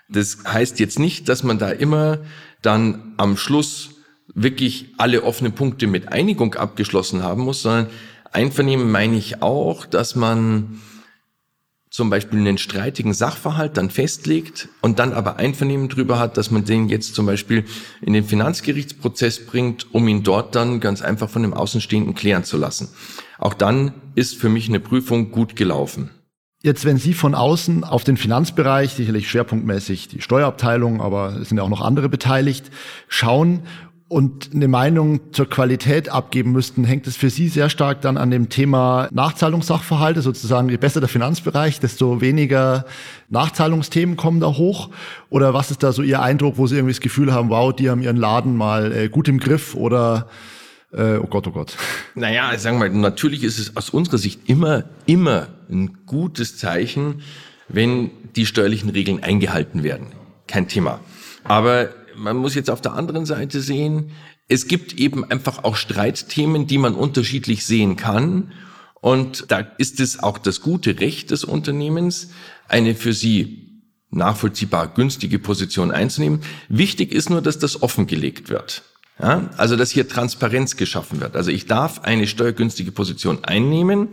Das 0.08 0.38
heißt 0.46 0.78
jetzt 0.80 0.98
nicht, 0.98 1.28
dass 1.28 1.42
man 1.42 1.58
da 1.58 1.70
immer 1.70 2.18
dann 2.62 3.14
am 3.16 3.36
Schluss 3.36 3.90
wirklich 4.34 4.94
alle 4.98 5.22
offenen 5.22 5.52
Punkte 5.52 5.86
mit 5.86 6.12
Einigung 6.12 6.54
abgeschlossen 6.54 7.22
haben 7.22 7.42
muss, 7.42 7.62
sondern 7.62 7.88
Einvernehmen 8.32 8.90
meine 8.90 9.16
ich 9.16 9.42
auch, 9.42 9.86
dass 9.86 10.16
man 10.16 10.80
zum 11.94 12.10
Beispiel 12.10 12.40
einen 12.40 12.58
streitigen 12.58 13.14
Sachverhalt 13.14 13.76
dann 13.76 13.88
festlegt 13.88 14.68
und 14.80 14.98
dann 14.98 15.12
aber 15.12 15.36
Einvernehmen 15.36 15.88
drüber 15.88 16.18
hat, 16.18 16.36
dass 16.36 16.50
man 16.50 16.64
den 16.64 16.88
jetzt 16.88 17.14
zum 17.14 17.26
Beispiel 17.26 17.64
in 18.00 18.12
den 18.12 18.24
Finanzgerichtsprozess 18.24 19.46
bringt, 19.46 19.94
um 19.94 20.08
ihn 20.08 20.24
dort 20.24 20.56
dann 20.56 20.80
ganz 20.80 21.02
einfach 21.02 21.30
von 21.30 21.42
dem 21.42 21.54
Außenstehenden 21.54 22.16
klären 22.16 22.42
zu 22.42 22.56
lassen. 22.56 22.88
Auch 23.38 23.54
dann 23.54 23.92
ist 24.14 24.36
für 24.36 24.48
mich 24.48 24.68
eine 24.68 24.80
Prüfung 24.80 25.30
gut 25.30 25.56
gelaufen. 25.56 26.10
Jetzt, 26.62 26.86
wenn 26.86 26.96
Sie 26.96 27.12
von 27.12 27.34
außen 27.34 27.84
auf 27.84 28.04
den 28.04 28.16
Finanzbereich, 28.16 28.92
sicherlich 28.92 29.28
schwerpunktmäßig 29.28 30.08
die 30.08 30.22
Steuerabteilung, 30.22 31.02
aber 31.02 31.36
es 31.36 31.50
sind 31.50 31.58
ja 31.58 31.64
auch 31.64 31.68
noch 31.68 31.82
andere 31.82 32.08
beteiligt, 32.08 32.70
schauen 33.06 33.64
und 34.08 34.50
eine 34.54 34.68
Meinung 34.68 35.32
zur 35.32 35.48
Qualität 35.48 36.08
abgeben 36.08 36.52
müssten, 36.52 36.84
hängt 36.84 37.06
es 37.06 37.16
für 37.16 37.28
Sie 37.28 37.48
sehr 37.48 37.68
stark 37.68 38.00
dann 38.00 38.16
an 38.16 38.30
dem 38.30 38.48
Thema 38.48 39.08
Nachzahlungssachverhalte, 39.12 40.22
sozusagen 40.22 40.70
je 40.70 40.76
besser 40.76 41.00
der 41.00 41.08
Finanzbereich, 41.08 41.80
desto 41.80 42.20
weniger 42.20 42.86
Nachzahlungsthemen 43.28 44.16
kommen 44.16 44.40
da 44.40 44.46
hoch? 44.46 44.88
Oder 45.28 45.52
was 45.52 45.70
ist 45.70 45.82
da 45.82 45.92
so 45.92 46.02
Ihr 46.02 46.22
Eindruck, 46.22 46.56
wo 46.56 46.66
Sie 46.66 46.76
irgendwie 46.76 46.92
das 46.94 47.00
Gefühl 47.00 47.32
haben, 47.34 47.50
wow, 47.50 47.74
die 47.74 47.90
haben 47.90 48.02
ihren 48.02 48.16
Laden 48.16 48.56
mal 48.56 48.92
äh, 48.92 49.08
gut 49.10 49.28
im 49.28 49.38
Griff 49.38 49.74
oder 49.74 50.28
äh, 50.94 51.18
oh 51.18 51.26
Gott, 51.26 51.46
oh 51.46 51.52
Gott. 51.52 51.76
Naja, 52.14 52.56
sagen 52.58 52.80
wir 52.80 52.88
mal, 52.88 52.98
natürlich 52.98 53.42
ist 53.42 53.58
es 53.58 53.76
aus 53.76 53.90
unserer 53.90 54.18
Sicht 54.18 54.48
immer, 54.48 54.84
immer 55.06 55.48
ein 55.68 56.06
gutes 56.06 56.58
Zeichen, 56.58 57.22
wenn 57.68 58.10
die 58.36 58.46
steuerlichen 58.46 58.90
Regeln 58.90 59.22
eingehalten 59.22 59.82
werden. 59.82 60.08
Kein 60.46 60.68
Thema. 60.68 61.00
Aber 61.42 61.90
man 62.16 62.36
muss 62.36 62.54
jetzt 62.54 62.70
auf 62.70 62.80
der 62.80 62.92
anderen 62.92 63.26
Seite 63.26 63.60
sehen, 63.60 64.12
es 64.48 64.68
gibt 64.68 64.94
eben 64.94 65.24
einfach 65.24 65.64
auch 65.64 65.76
Streitthemen, 65.76 66.66
die 66.66 66.78
man 66.78 66.94
unterschiedlich 66.94 67.64
sehen 67.64 67.96
kann. 67.96 68.52
Und 69.00 69.50
da 69.50 69.58
ist 69.78 70.00
es 70.00 70.22
auch 70.22 70.38
das 70.38 70.60
gute 70.60 71.00
Recht 71.00 71.30
des 71.30 71.44
Unternehmens, 71.44 72.30
eine 72.68 72.94
für 72.94 73.12
sie 73.12 73.82
nachvollziehbar 74.10 74.94
günstige 74.94 75.38
Position 75.38 75.90
einzunehmen. 75.90 76.40
Wichtig 76.68 77.12
ist 77.12 77.30
nur, 77.30 77.42
dass 77.42 77.58
das 77.58 77.82
offengelegt 77.82 78.48
wird. 78.48 78.82
Ja, 79.20 79.48
also, 79.56 79.76
dass 79.76 79.90
hier 79.90 80.08
Transparenz 80.08 80.76
geschaffen 80.76 81.20
wird. 81.20 81.36
Also, 81.36 81.50
ich 81.50 81.66
darf 81.66 82.00
eine 82.02 82.26
steuergünstige 82.26 82.92
Position 82.92 83.44
einnehmen, 83.44 84.08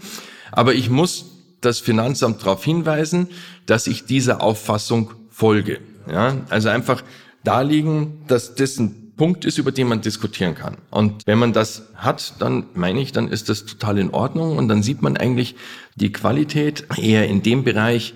aber 0.52 0.74
ich 0.74 0.90
muss 0.90 1.26
das 1.62 1.80
Finanzamt 1.80 2.42
darauf 2.42 2.64
hinweisen, 2.64 3.28
dass 3.66 3.88
ich 3.88 4.06
dieser 4.06 4.42
Auffassung 4.42 5.14
folge. 5.30 5.80
Ja, 6.12 6.38
also 6.50 6.70
einfach 6.70 7.04
darlegen, 7.44 8.24
dass 8.28 8.56
das 8.56 8.78
ein 8.80 9.14
Punkt 9.16 9.46
ist, 9.46 9.60
über 9.60 9.72
den 9.72 9.88
man 9.88 10.02
diskutieren 10.02 10.56
kann. 10.56 10.78
Und 10.90 11.28
wenn 11.28 11.38
man 11.38 11.54
das 11.54 11.84
hat, 11.96 12.34
dann 12.40 12.66
meine 12.74 13.00
ich, 13.02 13.12
dann 13.12 13.28
ist 13.28 13.50
das 13.50 13.66
total 13.66 14.00
in 14.00 14.10
Ordnung 14.10 14.58
und 14.58 14.68
dann 14.68 14.82
sieht 14.82 15.04
man 15.04 15.16
eigentlich 15.16 15.56
die 15.96 16.12
Qualität 16.12 16.86
eher 16.98 17.28
in 17.28 17.44
dem 17.44 17.64
Bereich, 17.64 18.16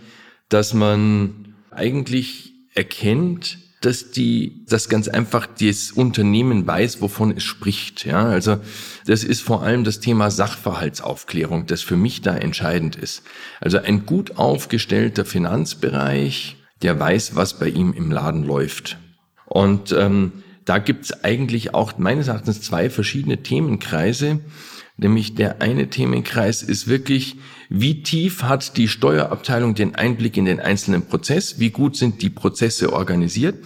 dass 0.50 0.74
man 0.74 1.54
eigentlich 1.70 2.54
erkennt, 2.74 3.60
dass 3.86 4.10
die, 4.10 4.66
dass 4.68 4.90
ganz 4.90 5.08
einfach 5.08 5.46
das 5.46 5.92
Unternehmen 5.92 6.66
weiß, 6.66 7.02
wovon 7.02 7.38
es 7.38 7.44
spricht. 7.44 8.06
Ja, 8.06 8.26
also 8.26 8.58
das 9.06 9.24
ist 9.24 9.42
vor 9.42 9.62
allem 9.62 9.84
das 9.84 10.00
Thema 10.00 10.32
Sachverhaltsaufklärung, 10.32 11.68
das 11.68 11.84
für 11.84 11.96
mich 11.96 12.22
da 12.22 12.36
entscheidend 12.36 12.96
ist. 12.96 13.22
Also 13.62 13.78
ein 13.78 14.08
gut 14.08 14.38
aufgestellter 14.38 15.24
Finanzbereich, 15.24 16.58
der 16.82 17.00
weiß, 17.00 17.36
was 17.36 17.60
bei 17.60 17.68
ihm 17.68 17.94
im 17.94 18.10
Laden 18.10 18.44
läuft. 18.44 18.98
Und 19.46 19.92
ähm, 19.92 20.32
da 20.66 20.80
gibt's 20.80 21.24
eigentlich 21.24 21.76
auch 21.76 22.00
meines 22.00 22.28
Erachtens 22.28 22.62
zwei 22.62 22.90
verschiedene 22.90 23.44
Themenkreise. 23.44 24.40
Nämlich 24.98 25.36
der 25.36 25.62
eine 25.62 25.92
Themenkreis 25.92 26.64
ist 26.64 26.88
wirklich, 26.88 27.36
wie 27.70 28.04
tief 28.04 28.44
hat 28.44 28.78
die 28.78 28.88
Steuerabteilung 28.88 29.76
den 29.76 29.96
Einblick 29.96 30.38
in 30.38 30.46
den 30.46 30.60
einzelnen 30.60 31.08
Prozess? 31.08 31.60
Wie 31.60 31.72
gut 31.72 31.96
sind 31.96 32.22
die 32.22 32.30
Prozesse 32.30 32.94
organisiert? 32.94 33.64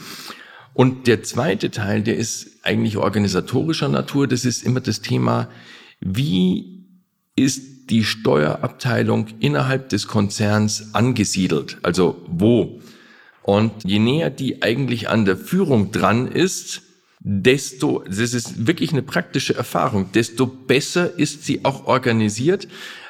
Und 0.73 1.07
der 1.07 1.23
zweite 1.23 1.71
Teil, 1.71 2.03
der 2.03 2.15
ist 2.15 2.59
eigentlich 2.63 2.97
organisatorischer 2.97 3.89
Natur. 3.89 4.27
Das 4.27 4.45
ist 4.45 4.63
immer 4.63 4.79
das 4.79 5.01
Thema, 5.01 5.49
wie 5.99 6.85
ist 7.35 7.89
die 7.89 8.03
Steuerabteilung 8.03 9.27
innerhalb 9.39 9.89
des 9.89 10.07
Konzerns 10.07 10.93
angesiedelt? 10.93 11.77
Also 11.81 12.23
wo? 12.27 12.79
Und 13.41 13.83
je 13.83 13.99
näher 13.99 14.29
die 14.29 14.61
eigentlich 14.61 15.09
an 15.09 15.25
der 15.25 15.35
Führung 15.35 15.91
dran 15.91 16.27
ist, 16.27 16.83
desto, 17.19 18.03
das 18.07 18.19
ist 18.19 18.67
wirklich 18.67 18.91
eine 18.91 19.01
praktische 19.01 19.55
Erfahrung, 19.55 20.11
desto 20.13 20.45
besser 20.45 21.17
ist 21.17 21.43
sie 21.43 21.65
auch 21.65 21.85
organisiert. 21.85 22.67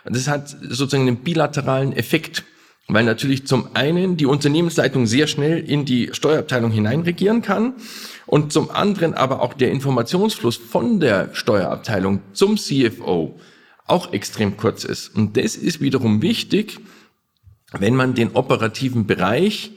Das 0.10 0.28
hat 0.28 0.50
sozusagen 0.50 1.08
einen 1.08 1.17
bilateralen 1.17 1.93
Effekt, 1.93 2.43
weil 2.88 3.04
natürlich 3.06 3.45
zum 3.45 3.76
einen 3.76 4.17
die 4.17 4.26
Unternehmensleitung 4.26 5.06
sehr 5.06 5.28
schnell 5.28 5.60
in 5.60 5.86
die 5.86 6.10
Steuerabteilung 6.12 6.72
hineinregieren 6.72 7.41
kann 7.41 7.74
und 8.26 8.52
zum 8.52 8.72
anderen 8.72 9.13
aber 9.13 9.41
auch 9.41 9.54
der 9.54 9.72
Informationsfluss 9.72 10.58
von 10.58 11.00
der 11.00 11.30
Steuerabteilung 11.34 12.22
zum 12.34 12.58
CFO 12.58 13.39
auch 13.86 14.13
extrem 14.13 14.58
kurz 14.58 14.84
ist. 14.84 15.15
Und 15.15 15.38
das 15.38 15.56
ist 15.56 15.82
wiederum 15.82 16.22
wichtig, 16.22 16.80
wenn 17.78 17.95
man 17.95 18.15
den 18.15 18.32
operativen 18.32 19.06
Bereich 19.06 19.72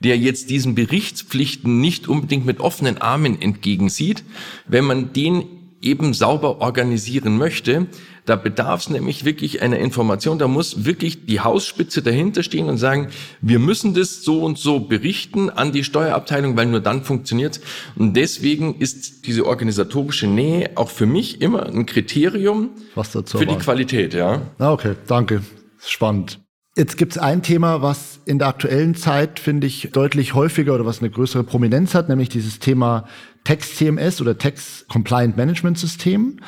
der 0.00 0.16
jetzt 0.16 0.50
diesen 0.50 0.74
Berichtspflichten 0.74 1.80
nicht 1.80 2.08
unbedingt 2.08 2.46
mit 2.46 2.60
offenen 2.60 2.98
Armen 2.98 3.40
entgegensieht, 3.40 4.24
wenn 4.66 4.84
man 4.84 5.12
den 5.12 5.44
eben 5.80 6.14
sauber 6.14 6.60
organisieren 6.60 7.38
möchte. 7.38 7.86
Da 8.26 8.36
bedarf 8.36 8.82
es 8.82 8.90
nämlich 8.90 9.24
wirklich 9.24 9.62
einer 9.62 9.78
Information. 9.78 10.38
Da 10.38 10.46
muss 10.46 10.84
wirklich 10.84 11.26
die 11.26 11.40
Hausspitze 11.40 12.02
dahinter 12.02 12.42
stehen 12.42 12.68
und 12.68 12.78
sagen, 12.78 13.08
wir 13.40 13.58
müssen 13.58 13.94
das 13.94 14.22
so 14.22 14.42
und 14.42 14.58
so 14.58 14.80
berichten 14.80 15.50
an 15.50 15.72
die 15.72 15.84
Steuerabteilung, 15.84 16.56
weil 16.56 16.66
nur 16.66 16.80
dann 16.80 17.02
funktioniert. 17.02 17.60
Und 17.96 18.14
deswegen 18.14 18.76
ist 18.78 19.26
diese 19.26 19.46
organisatorische 19.46 20.26
Nähe 20.26 20.70
auch 20.76 20.90
für 20.90 21.06
mich 21.06 21.40
immer 21.40 21.66
ein 21.66 21.86
Kriterium 21.86 22.70
für 22.94 23.46
die 23.46 23.56
Qualität. 23.56 24.14
Ja. 24.14 24.42
Ah, 24.58 24.72
okay, 24.72 24.94
danke. 25.06 25.42
Spannend. 25.78 26.40
Jetzt 26.80 26.96
gibt 26.96 27.12
es 27.12 27.18
ein 27.18 27.42
Thema, 27.42 27.82
was 27.82 28.20
in 28.24 28.38
der 28.38 28.48
aktuellen 28.48 28.94
Zeit, 28.94 29.38
finde 29.38 29.66
ich, 29.66 29.90
deutlich 29.92 30.32
häufiger 30.32 30.74
oder 30.74 30.86
was 30.86 31.00
eine 31.00 31.10
größere 31.10 31.44
Prominenz 31.44 31.94
hat, 31.94 32.08
nämlich 32.08 32.30
dieses 32.30 32.58
Thema 32.58 33.04
Text 33.44 33.76
CMS 33.76 34.22
oder 34.22 34.38
Text 34.38 34.88
Compliant 34.88 35.36
Management 35.36 35.76
System. 35.76 36.40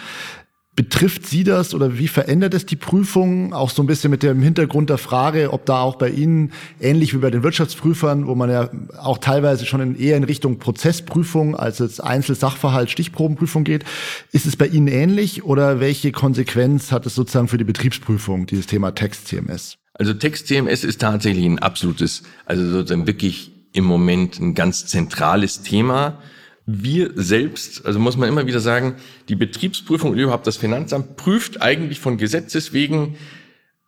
Betrifft 0.75 1.27
Sie 1.27 1.45
das 1.45 1.75
oder 1.75 1.99
wie 1.99 2.09
verändert 2.09 2.55
es 2.55 2.64
die 2.64 2.77
Prüfung? 2.77 3.53
Auch 3.53 3.68
so 3.68 3.83
ein 3.83 3.87
bisschen 3.87 4.11
mit 4.11 4.23
dem 4.23 4.40
Hintergrund 4.40 4.88
der 4.88 4.97
Frage, 4.97 5.53
ob 5.53 5.66
da 5.66 5.83
auch 5.83 5.97
bei 5.97 6.09
Ihnen, 6.09 6.53
ähnlich 6.81 7.12
wie 7.12 7.18
bei 7.18 7.31
den 7.31 7.42
Wirtschaftsprüfern, 7.42 8.27
wo 8.27 8.35
man 8.35 8.49
ja 8.49 8.71
auch 8.99 9.18
teilweise 9.18 9.66
schon 9.66 9.83
in, 9.83 9.97
eher 9.97 10.16
in 10.16 10.25
Richtung 10.25 10.59
Prozessprüfung 10.59 11.57
als 11.57 11.79
jetzt 11.79 12.03
Einzelsachverhalt, 12.03 12.88
Stichprobenprüfung 12.88 13.64
geht. 13.64 13.85
Ist 14.31 14.47
es 14.47 14.57
bei 14.57 14.66
Ihnen 14.66 14.88
ähnlich 14.88 15.45
oder 15.45 15.79
welche 15.79 16.11
Konsequenz 16.11 16.90
hat 16.90 17.05
es 17.05 17.14
sozusagen 17.14 17.49
für 17.49 17.59
die 17.59 17.64
Betriebsprüfung, 17.64 18.47
dieses 18.47 18.66
Thema 18.66 18.92
Text 18.92 19.29
CMS? 19.29 19.77
Also 20.03 20.15
Text-CMS 20.15 20.83
ist 20.83 21.01
tatsächlich 21.01 21.45
ein 21.45 21.61
absolutes, 21.61 22.25
also 22.45 22.69
sozusagen 22.69 23.07
wirklich 23.07 23.53
im 23.73 23.85
Moment 23.85 24.41
ein 24.41 24.57
ganz 24.57 24.87
zentrales 24.87 25.62
Thema. 25.62 26.21
Wir 26.67 27.12
selbst, 27.15 27.87
also 27.87 28.01
muss 28.01 28.17
man 28.17 28.29
immer 28.29 28.49
wieder 28.49 28.59
sagen, 28.59 28.97
die 29.29 29.37
Betriebsprüfung 29.37 30.11
und 30.11 30.19
überhaupt 30.19 30.49
das 30.49 30.57
Finanzamt 30.57 31.17
prüft 31.17 31.62
eigentlich 31.62 32.01
von 32.01 32.19
Gesetzes 32.19 32.73
wegen 32.73 33.17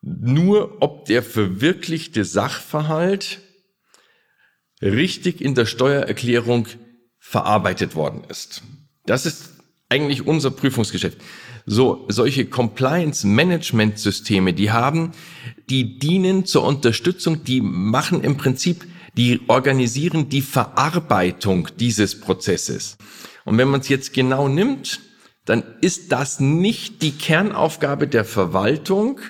nur, 0.02 0.80
ob 0.82 1.06
der 1.06 1.24
verwirklichte 1.24 2.24
Sachverhalt 2.24 3.40
richtig 4.80 5.40
in 5.40 5.56
der 5.56 5.66
Steuererklärung 5.66 6.68
verarbeitet 7.18 7.96
worden 7.96 8.22
ist. 8.28 8.62
Das 9.04 9.26
ist 9.26 9.54
eigentlich 9.88 10.24
unser 10.24 10.52
Prüfungsgeschäft. 10.52 11.18
So, 11.66 12.04
solche 12.08 12.44
Compliance-Management-Systeme, 12.44 14.52
die 14.52 14.70
haben, 14.70 15.12
die 15.70 15.98
dienen 15.98 16.44
zur 16.44 16.64
Unterstützung, 16.64 17.42
die 17.44 17.62
machen 17.62 18.22
im 18.22 18.36
Prinzip, 18.36 18.84
die 19.16 19.40
organisieren 19.46 20.28
die 20.28 20.42
Verarbeitung 20.42 21.68
dieses 21.78 22.20
Prozesses. 22.20 22.98
Und 23.44 23.58
wenn 23.58 23.68
man 23.68 23.80
es 23.80 23.88
jetzt 23.88 24.12
genau 24.12 24.48
nimmt, 24.48 25.00
dann 25.44 25.62
ist 25.80 26.12
das 26.12 26.40
nicht 26.40 27.02
die 27.02 27.12
Kernaufgabe 27.12 28.08
der 28.08 28.24
Verwaltung, 28.24 29.20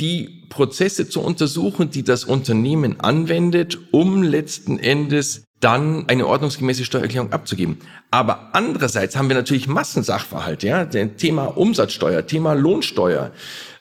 die 0.00 0.46
Prozesse 0.48 1.08
zu 1.08 1.20
untersuchen, 1.20 1.90
die 1.90 2.04
das 2.04 2.24
Unternehmen 2.24 3.00
anwendet, 3.00 3.78
um 3.90 4.22
letzten 4.22 4.78
Endes 4.78 5.44
dann 5.60 6.08
eine 6.08 6.26
ordnungsgemäße 6.26 6.84
Steuererklärung 6.84 7.32
abzugeben. 7.32 7.78
Aber 8.10 8.50
andererseits 8.52 9.16
haben 9.16 9.28
wir 9.28 9.36
natürlich 9.36 9.66
Massensachverhalte, 9.66 10.66
ja, 10.66 10.84
Thema 10.84 11.46
Umsatzsteuer, 11.56 12.26
Thema 12.26 12.54
Lohnsteuer, 12.54 13.32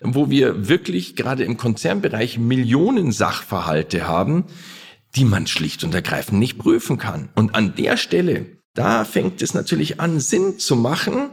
wo 0.01 0.29
wir 0.29 0.67
wirklich 0.67 1.15
gerade 1.15 1.43
im 1.43 1.57
Konzernbereich 1.57 2.39
Millionen 2.39 3.11
Sachverhalte 3.11 4.07
haben, 4.07 4.45
die 5.15 5.25
man 5.25 5.47
schlicht 5.47 5.83
und 5.83 5.93
ergreifend 5.93 6.39
nicht 6.39 6.57
prüfen 6.57 6.97
kann. 6.97 7.29
Und 7.35 7.55
an 7.55 7.75
der 7.75 7.97
Stelle, 7.97 8.45
da 8.73 9.05
fängt 9.05 9.41
es 9.41 9.53
natürlich 9.53 9.99
an, 9.99 10.19
Sinn 10.19 10.59
zu 10.59 10.75
machen, 10.75 11.29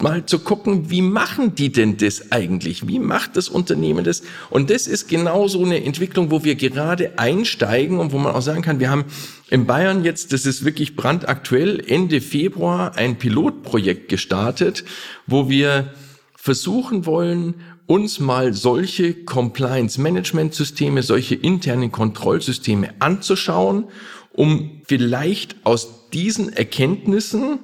mal 0.00 0.24
zu 0.24 0.38
gucken, 0.38 0.90
wie 0.90 1.02
machen 1.02 1.54
die 1.54 1.70
denn 1.70 1.96
das 1.96 2.32
eigentlich? 2.32 2.86
Wie 2.86 2.98
macht 2.98 3.36
das 3.36 3.48
Unternehmen 3.48 4.04
das? 4.04 4.22
Und 4.48 4.70
das 4.70 4.86
ist 4.86 5.08
genau 5.08 5.48
so 5.48 5.64
eine 5.64 5.84
Entwicklung, 5.84 6.30
wo 6.30 6.44
wir 6.44 6.54
gerade 6.54 7.18
einsteigen 7.18 7.98
und 7.98 8.12
wo 8.12 8.18
man 8.18 8.34
auch 8.34 8.42
sagen 8.42 8.62
kann, 8.62 8.80
wir 8.80 8.90
haben 8.90 9.04
in 9.50 9.66
Bayern 9.66 10.04
jetzt, 10.04 10.32
das 10.32 10.46
ist 10.46 10.64
wirklich 10.64 10.94
brandaktuell, 10.94 11.82
Ende 11.86 12.20
Februar 12.20 12.96
ein 12.96 13.18
Pilotprojekt 13.18 14.08
gestartet, 14.08 14.84
wo 15.26 15.48
wir 15.48 15.92
versuchen 16.36 17.04
wollen, 17.04 17.54
uns 17.86 18.20
mal 18.20 18.54
solche 18.54 19.24
Compliance-Management-Systeme, 19.24 21.02
solche 21.02 21.34
internen 21.34 21.90
Kontrollsysteme 21.90 22.94
anzuschauen, 23.00 23.88
um 24.32 24.82
vielleicht 24.84 25.56
aus 25.64 26.08
diesen 26.10 26.52
Erkenntnissen 26.52 27.58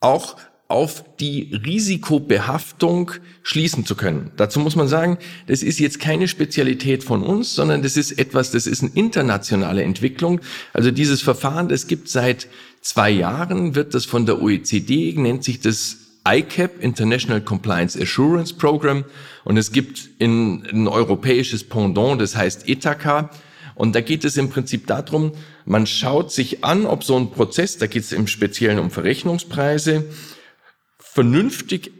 auch 0.00 0.36
auf 0.68 1.02
die 1.18 1.58
Risikobehaftung 1.64 3.12
schließen 3.42 3.86
zu 3.86 3.94
können. 3.94 4.30
Dazu 4.36 4.60
muss 4.60 4.76
man 4.76 4.86
sagen, 4.86 5.16
das 5.46 5.62
ist 5.62 5.80
jetzt 5.80 5.98
keine 5.98 6.28
Spezialität 6.28 7.02
von 7.02 7.22
uns, 7.22 7.54
sondern 7.54 7.82
das 7.82 7.96
ist 7.96 8.12
etwas, 8.12 8.50
das 8.50 8.66
ist 8.66 8.82
eine 8.82 8.92
internationale 8.92 9.82
Entwicklung. 9.82 10.42
Also 10.74 10.90
dieses 10.90 11.22
Verfahren, 11.22 11.68
das 11.68 11.86
gibt 11.86 12.10
seit 12.10 12.48
zwei 12.82 13.10
Jahren, 13.10 13.74
wird 13.74 13.94
das 13.94 14.04
von 14.04 14.26
der 14.26 14.42
OECD, 14.42 15.14
nennt 15.16 15.42
sich 15.42 15.60
das 15.60 15.96
ICAP, 16.28 16.82
International 16.82 17.40
Compliance 17.40 17.98
Assurance 17.98 18.54
Program, 18.54 19.04
und 19.44 19.56
es 19.56 19.72
gibt 19.72 20.10
in, 20.18 20.66
ein 20.70 20.86
europäisches 20.86 21.64
Pendant, 21.64 22.20
das 22.20 22.36
heißt 22.36 22.68
ETACA, 22.68 23.30
und 23.74 23.94
da 23.94 24.02
geht 24.02 24.26
es 24.26 24.36
im 24.36 24.50
Prinzip 24.50 24.86
darum, 24.86 25.32
man 25.64 25.86
schaut 25.86 26.30
sich 26.30 26.64
an, 26.64 26.84
ob 26.84 27.04
so 27.04 27.16
ein 27.16 27.30
Prozess, 27.30 27.78
da 27.78 27.86
geht 27.86 28.02
es 28.02 28.12
im 28.12 28.26
Speziellen 28.26 28.78
um 28.78 28.90
Verrechnungspreise, 28.90 30.04
vernünftig 31.18 31.90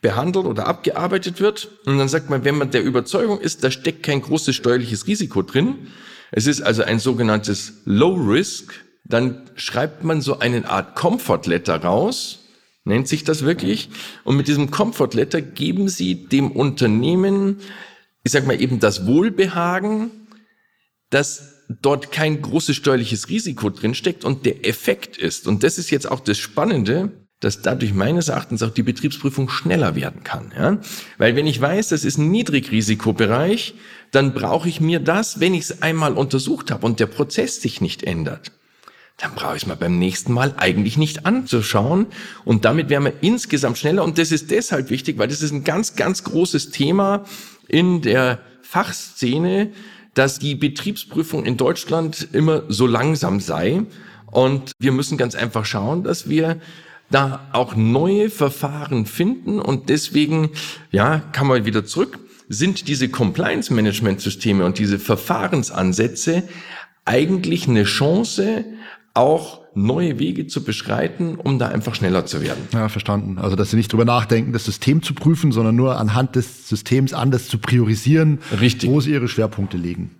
behandelt 0.00 0.46
oder 0.46 0.66
abgearbeitet 0.66 1.42
wird. 1.42 1.68
Und 1.84 1.98
dann 1.98 2.08
sagt 2.08 2.30
man, 2.30 2.42
wenn 2.42 2.56
man 2.56 2.70
der 2.70 2.82
Überzeugung 2.82 3.38
ist, 3.38 3.62
da 3.62 3.70
steckt 3.70 4.02
kein 4.02 4.22
großes 4.22 4.56
steuerliches 4.56 5.06
Risiko 5.06 5.42
drin, 5.42 5.88
es 6.30 6.46
ist 6.46 6.62
also 6.62 6.82
ein 6.82 6.98
sogenanntes 6.98 7.74
Low 7.84 8.14
Risk, 8.14 8.72
dann 9.04 9.42
schreibt 9.56 10.04
man 10.04 10.22
so 10.22 10.38
eine 10.38 10.66
Art 10.70 10.96
Comfort 10.96 11.42
Letter 11.44 11.82
raus, 11.82 12.46
nennt 12.84 13.08
sich 13.08 13.24
das 13.24 13.44
wirklich. 13.44 13.90
Und 14.24 14.38
mit 14.38 14.48
diesem 14.48 14.70
Comfort 14.70 15.10
Letter 15.12 15.42
geben 15.42 15.90
Sie 15.90 16.24
dem 16.24 16.50
Unternehmen, 16.50 17.58
ich 18.24 18.32
sag 18.32 18.46
mal 18.46 18.58
eben 18.58 18.80
das 18.80 19.04
Wohlbehagen, 19.04 20.10
dass 21.10 21.58
dort 21.68 22.10
kein 22.10 22.40
großes 22.40 22.74
steuerliches 22.74 23.28
Risiko 23.28 23.68
drinsteckt 23.68 24.24
und 24.24 24.46
der 24.46 24.66
Effekt 24.66 25.18
ist, 25.18 25.46
und 25.46 25.62
das 25.62 25.76
ist 25.76 25.90
jetzt 25.90 26.10
auch 26.10 26.20
das 26.20 26.38
Spannende, 26.38 27.12
dass 27.42 27.60
dadurch 27.60 27.92
meines 27.92 28.28
Erachtens 28.28 28.62
auch 28.62 28.70
die 28.70 28.84
Betriebsprüfung 28.84 29.48
schneller 29.48 29.96
werden 29.96 30.22
kann. 30.22 30.52
Ja? 30.56 30.78
Weil 31.18 31.34
wenn 31.34 31.48
ich 31.48 31.60
weiß, 31.60 31.88
das 31.88 32.04
ist 32.04 32.16
ein 32.16 32.30
Niedrigrisikobereich, 32.30 33.74
dann 34.12 34.32
brauche 34.32 34.68
ich 34.68 34.80
mir 34.80 35.00
das, 35.00 35.40
wenn 35.40 35.52
ich 35.52 35.62
es 35.62 35.82
einmal 35.82 36.14
untersucht 36.14 36.70
habe 36.70 36.86
und 36.86 37.00
der 37.00 37.06
Prozess 37.06 37.60
sich 37.60 37.80
nicht 37.80 38.04
ändert, 38.04 38.52
dann 39.18 39.34
brauche 39.34 39.56
ich 39.56 39.62
es 39.62 39.68
mal 39.68 39.74
beim 39.74 39.98
nächsten 39.98 40.32
Mal 40.32 40.54
eigentlich 40.56 40.96
nicht 40.96 41.26
anzuschauen. 41.26 42.06
Und 42.44 42.64
damit 42.64 42.88
wären 42.88 43.04
wir 43.04 43.14
insgesamt 43.22 43.76
schneller. 43.76 44.04
Und 44.04 44.18
das 44.18 44.30
ist 44.30 44.52
deshalb 44.52 44.88
wichtig, 44.90 45.18
weil 45.18 45.28
das 45.28 45.42
ist 45.42 45.52
ein 45.52 45.64
ganz, 45.64 45.96
ganz 45.96 46.22
großes 46.22 46.70
Thema 46.70 47.24
in 47.66 48.02
der 48.02 48.38
Fachszene, 48.62 49.72
dass 50.14 50.38
die 50.38 50.54
Betriebsprüfung 50.54 51.44
in 51.44 51.56
Deutschland 51.56 52.28
immer 52.32 52.62
so 52.68 52.86
langsam 52.86 53.40
sei. 53.40 53.82
Und 54.26 54.72
wir 54.78 54.92
müssen 54.92 55.18
ganz 55.18 55.34
einfach 55.34 55.64
schauen, 55.64 56.04
dass 56.04 56.28
wir 56.28 56.60
da 57.12 57.48
auch 57.52 57.76
neue 57.76 58.30
Verfahren 58.30 59.06
finden 59.06 59.60
und 59.60 59.88
deswegen, 59.88 60.50
ja, 60.90 61.20
kann 61.32 61.46
man 61.46 61.64
wieder 61.64 61.84
zurück, 61.84 62.18
sind 62.48 62.88
diese 62.88 63.08
Compliance-Management-Systeme 63.08 64.64
und 64.64 64.78
diese 64.78 64.98
Verfahrensansätze 64.98 66.42
eigentlich 67.04 67.68
eine 67.68 67.84
Chance, 67.84 68.64
auch 69.14 69.62
neue 69.74 70.18
Wege 70.18 70.46
zu 70.46 70.64
beschreiten, 70.64 71.36
um 71.36 71.58
da 71.58 71.68
einfach 71.68 71.94
schneller 71.94 72.26
zu 72.26 72.42
werden. 72.42 72.68
Ja, 72.72 72.88
verstanden. 72.88 73.38
Also, 73.38 73.56
dass 73.56 73.70
Sie 73.70 73.76
nicht 73.76 73.92
drüber 73.92 74.04
nachdenken, 74.04 74.52
das 74.52 74.64
System 74.64 75.02
zu 75.02 75.14
prüfen, 75.14 75.52
sondern 75.52 75.76
nur 75.76 75.98
anhand 75.98 76.36
des 76.36 76.68
Systems 76.68 77.12
anders 77.12 77.48
zu 77.48 77.58
priorisieren, 77.58 78.38
Richtig. 78.58 78.90
wo 78.90 79.00
Sie 79.00 79.12
Ihre 79.12 79.28
Schwerpunkte 79.28 79.76
legen. 79.76 80.10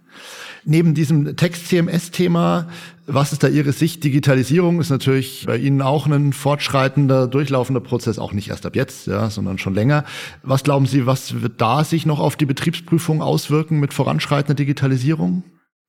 Neben 0.64 0.94
diesem 0.94 1.37
Text-CMS-Thema, 1.37 2.68
was 3.07 3.33
ist 3.33 3.42
da 3.42 3.48
Ihre 3.48 3.72
Sicht? 3.72 4.05
Digitalisierung 4.05 4.81
ist 4.81 4.90
natürlich 4.90 5.44
bei 5.46 5.57
Ihnen 5.57 5.83
auch 5.83 6.07
ein 6.07 6.33
fortschreitender, 6.33 7.27
durchlaufender 7.27 7.81
Prozess, 7.81 8.18
auch 8.18 8.33
nicht 8.33 8.48
erst 8.48 8.64
ab 8.64 8.77
jetzt, 8.77 9.09
ja, 9.09 9.29
sondern 9.29 9.59
schon 9.59 9.75
länger. 9.75 10.05
Was 10.42 10.62
glauben 10.62 10.87
Sie, 10.87 11.05
was 11.05 11.42
wird 11.42 11.61
da 11.61 11.83
sich 11.83 12.07
noch 12.07 12.20
auf 12.20 12.37
die 12.37 12.46
Betriebsprüfung 12.46 13.22
auswirken 13.22 13.81
mit 13.81 13.92
voranschreitender 13.92 14.55
Digitalisierung? 14.55 15.42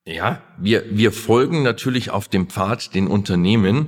Ja, 0.06 0.42
wir, 0.58 0.84
wir 0.90 1.12
folgen 1.12 1.62
natürlich 1.62 2.10
auf 2.10 2.28
dem 2.28 2.48
Pfad 2.48 2.96
den 2.96 3.08
Unternehmen 3.08 3.88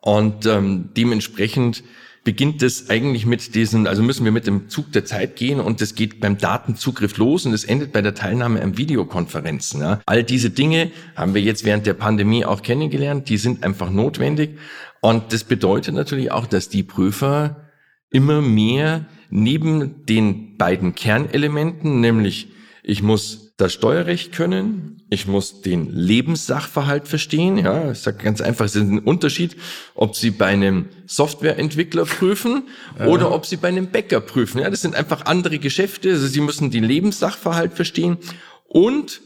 und 0.00 0.46
ähm, 0.46 0.90
dementsprechend 0.96 1.82
beginnt 2.22 2.62
es 2.62 2.90
eigentlich 2.90 3.24
mit 3.24 3.54
diesen, 3.54 3.86
also 3.86 4.02
müssen 4.02 4.24
wir 4.24 4.32
mit 4.32 4.46
dem 4.46 4.68
Zug 4.68 4.92
der 4.92 5.04
Zeit 5.04 5.36
gehen 5.36 5.58
und 5.58 5.80
es 5.80 5.94
geht 5.94 6.20
beim 6.20 6.36
Datenzugriff 6.36 7.16
los 7.16 7.46
und 7.46 7.54
es 7.54 7.64
endet 7.64 7.92
bei 7.92 8.02
der 8.02 8.14
Teilnahme 8.14 8.62
an 8.62 8.76
Videokonferenzen. 8.76 9.80
Ja. 9.80 10.00
All 10.06 10.22
diese 10.22 10.50
Dinge 10.50 10.90
haben 11.16 11.34
wir 11.34 11.40
jetzt 11.40 11.64
während 11.64 11.86
der 11.86 11.94
Pandemie 11.94 12.44
auch 12.44 12.62
kennengelernt, 12.62 13.28
die 13.28 13.38
sind 13.38 13.64
einfach 13.64 13.90
notwendig 13.90 14.58
und 15.00 15.32
das 15.32 15.44
bedeutet 15.44 15.94
natürlich 15.94 16.30
auch, 16.30 16.46
dass 16.46 16.68
die 16.68 16.82
Prüfer 16.82 17.70
immer 18.10 18.42
mehr 18.42 19.06
neben 19.30 20.04
den 20.06 20.56
beiden 20.56 20.94
Kernelementen, 20.94 22.00
nämlich 22.00 22.48
ich 22.82 23.02
muss 23.02 23.49
das 23.60 23.74
Steuerrecht 23.74 24.32
können, 24.32 25.02
ich 25.10 25.26
muss 25.26 25.60
den 25.60 25.92
Lebenssachverhalt 25.92 27.06
verstehen. 27.08 27.58
Ja, 27.58 27.90
ich 27.92 27.98
sage 27.98 28.24
ganz 28.24 28.40
einfach, 28.40 28.64
es 28.64 28.76
ist 28.76 28.82
ein 28.82 29.00
Unterschied, 29.00 29.56
ob 29.94 30.16
Sie 30.16 30.30
bei 30.30 30.46
einem 30.46 30.88
Softwareentwickler 31.06 32.04
prüfen 32.06 32.68
ja. 32.98 33.06
oder 33.06 33.32
ob 33.32 33.44
Sie 33.44 33.56
bei 33.56 33.68
einem 33.68 33.88
Bäcker 33.88 34.20
prüfen. 34.20 34.60
Ja, 34.60 34.70
das 34.70 34.80
sind 34.80 34.94
einfach 34.94 35.26
andere 35.26 35.58
Geschäfte. 35.58 36.10
Also 36.10 36.26
Sie 36.26 36.40
müssen 36.40 36.70
den 36.70 36.84
Lebenssachverhalt 36.84 37.74
verstehen 37.74 38.18
und 38.66 39.20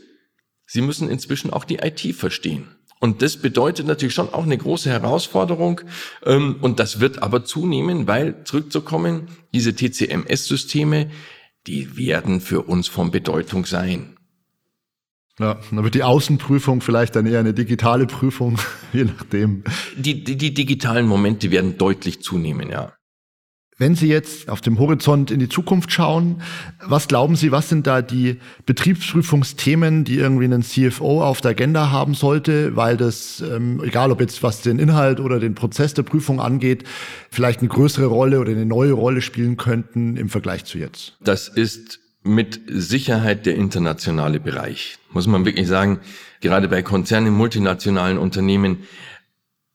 Sie 0.66 0.80
müssen 0.80 1.08
inzwischen 1.08 1.52
auch 1.52 1.64
die 1.64 1.76
IT 1.76 2.16
verstehen. 2.16 2.68
Und 3.00 3.20
das 3.20 3.36
bedeutet 3.36 3.86
natürlich 3.86 4.14
schon 4.14 4.32
auch 4.32 4.44
eine 4.44 4.56
große 4.56 4.88
Herausforderung. 4.88 5.82
Ähm, 6.24 6.56
und 6.62 6.80
das 6.80 7.00
wird 7.00 7.22
aber 7.22 7.44
zunehmen, 7.44 8.06
weil 8.06 8.44
zurückzukommen, 8.44 9.28
diese 9.52 9.74
TCMS-Systeme, 9.76 11.10
die 11.66 11.96
werden 11.96 12.40
für 12.40 12.62
uns 12.62 12.88
von 12.88 13.10
Bedeutung 13.10 13.66
sein. 13.66 14.13
Ja, 15.40 15.58
dann 15.70 15.82
wird 15.82 15.94
die 15.94 16.04
Außenprüfung 16.04 16.80
vielleicht 16.80 17.16
dann 17.16 17.26
eher 17.26 17.40
eine 17.40 17.54
digitale 17.54 18.06
Prüfung, 18.06 18.58
je 18.92 19.04
nachdem. 19.04 19.64
Die, 19.96 20.22
die, 20.22 20.36
die 20.36 20.54
digitalen 20.54 21.06
Momente 21.06 21.50
werden 21.50 21.76
deutlich 21.76 22.22
zunehmen, 22.22 22.70
ja. 22.70 22.92
Wenn 23.76 23.96
Sie 23.96 24.06
jetzt 24.06 24.48
auf 24.48 24.60
dem 24.60 24.78
Horizont 24.78 25.32
in 25.32 25.40
die 25.40 25.48
Zukunft 25.48 25.90
schauen, 25.90 26.42
was 26.80 27.08
glauben 27.08 27.34
Sie, 27.34 27.50
was 27.50 27.68
sind 27.68 27.88
da 27.88 28.02
die 28.02 28.38
Betriebsprüfungsthemen, 28.66 30.04
die 30.04 30.14
irgendwie 30.14 30.44
einen 30.44 30.62
CFO 30.62 31.24
auf 31.24 31.40
der 31.40 31.50
Agenda 31.50 31.90
haben 31.90 32.14
sollte, 32.14 32.76
weil 32.76 32.96
das, 32.96 33.40
ähm, 33.40 33.82
egal 33.82 34.12
ob 34.12 34.20
jetzt 34.20 34.44
was 34.44 34.60
den 34.60 34.78
Inhalt 34.78 35.18
oder 35.18 35.40
den 35.40 35.56
Prozess 35.56 35.92
der 35.92 36.04
Prüfung 36.04 36.40
angeht, 36.40 36.84
vielleicht 37.30 37.60
eine 37.60 37.68
größere 37.68 38.06
Rolle 38.06 38.38
oder 38.38 38.52
eine 38.52 38.64
neue 38.64 38.92
Rolle 38.92 39.20
spielen 39.20 39.56
könnten 39.56 40.16
im 40.16 40.28
Vergleich 40.28 40.64
zu 40.64 40.78
jetzt? 40.78 41.16
Das 41.20 41.48
ist 41.48 41.98
mit 42.24 42.60
Sicherheit 42.68 43.46
der 43.46 43.54
internationale 43.54 44.40
Bereich. 44.40 44.98
Muss 45.12 45.26
man 45.26 45.44
wirklich 45.44 45.68
sagen, 45.68 46.00
gerade 46.40 46.68
bei 46.68 46.82
Konzernen, 46.82 47.34
multinationalen 47.34 48.18
Unternehmen 48.18 48.78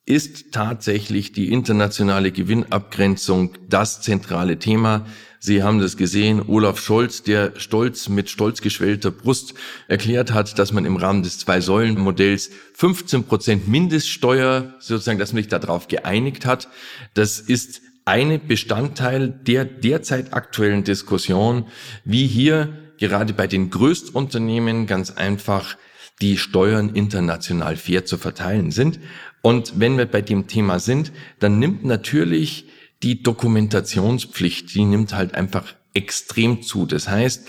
ist 0.05 0.51
tatsächlich 0.51 1.31
die 1.31 1.51
internationale 1.51 2.31
Gewinnabgrenzung 2.31 3.53
das 3.69 4.01
zentrale 4.01 4.57
Thema. 4.57 5.05
Sie 5.39 5.61
haben 5.61 5.79
das 5.79 5.97
gesehen, 5.97 6.41
Olaf 6.47 6.79
Scholz, 6.81 7.21
der 7.21 7.53
stolz 7.57 8.09
mit 8.09 8.29
stolz 8.31 8.61
geschwellter 8.61 9.11
Brust 9.11 9.53
erklärt 9.87 10.33
hat, 10.33 10.57
dass 10.57 10.73
man 10.73 10.85
im 10.85 10.97
Rahmen 10.97 11.21
des 11.21 11.37
Zwei-Säulen-Modells 11.37 12.49
15 12.73 13.25
Prozent 13.25 13.67
Mindeststeuer, 13.67 14.73
sozusagen, 14.79 15.19
dass 15.19 15.31
man 15.31 15.43
sich 15.43 15.49
darauf 15.49 15.87
geeinigt 15.87 16.47
hat. 16.47 16.67
Das 17.13 17.39
ist 17.39 17.81
eine 18.09 18.39
Bestandteil 18.39 19.29
der 19.29 19.65
derzeit 19.65 20.33
aktuellen 20.33 20.83
Diskussion, 20.83 21.65
wie 22.03 22.25
hier 22.25 22.73
gerade 22.97 23.33
bei 23.33 23.45
den 23.45 23.69
Größtunternehmen 23.69 24.87
ganz 24.87 25.11
einfach 25.11 25.77
die 26.19 26.39
Steuern 26.39 26.95
international 26.95 27.77
fair 27.77 28.05
zu 28.05 28.17
verteilen 28.17 28.71
sind. 28.71 28.99
Und 29.43 29.79
wenn 29.79 29.95
wir 29.99 30.07
bei 30.07 30.23
dem 30.23 30.47
Thema 30.47 30.79
sind, 30.79 31.11
dann 31.37 31.59
nimmt 31.59 31.85
natürlich 31.85 32.67
die 33.03 33.21
Dokumentationspflicht, 33.21 34.73
die 34.73 34.85
nimmt 34.85 35.13
halt 35.13 35.35
einfach 35.35 35.75
extrem 35.93 36.63
zu. 36.63 36.87
Das 36.87 37.07
heißt, 37.07 37.47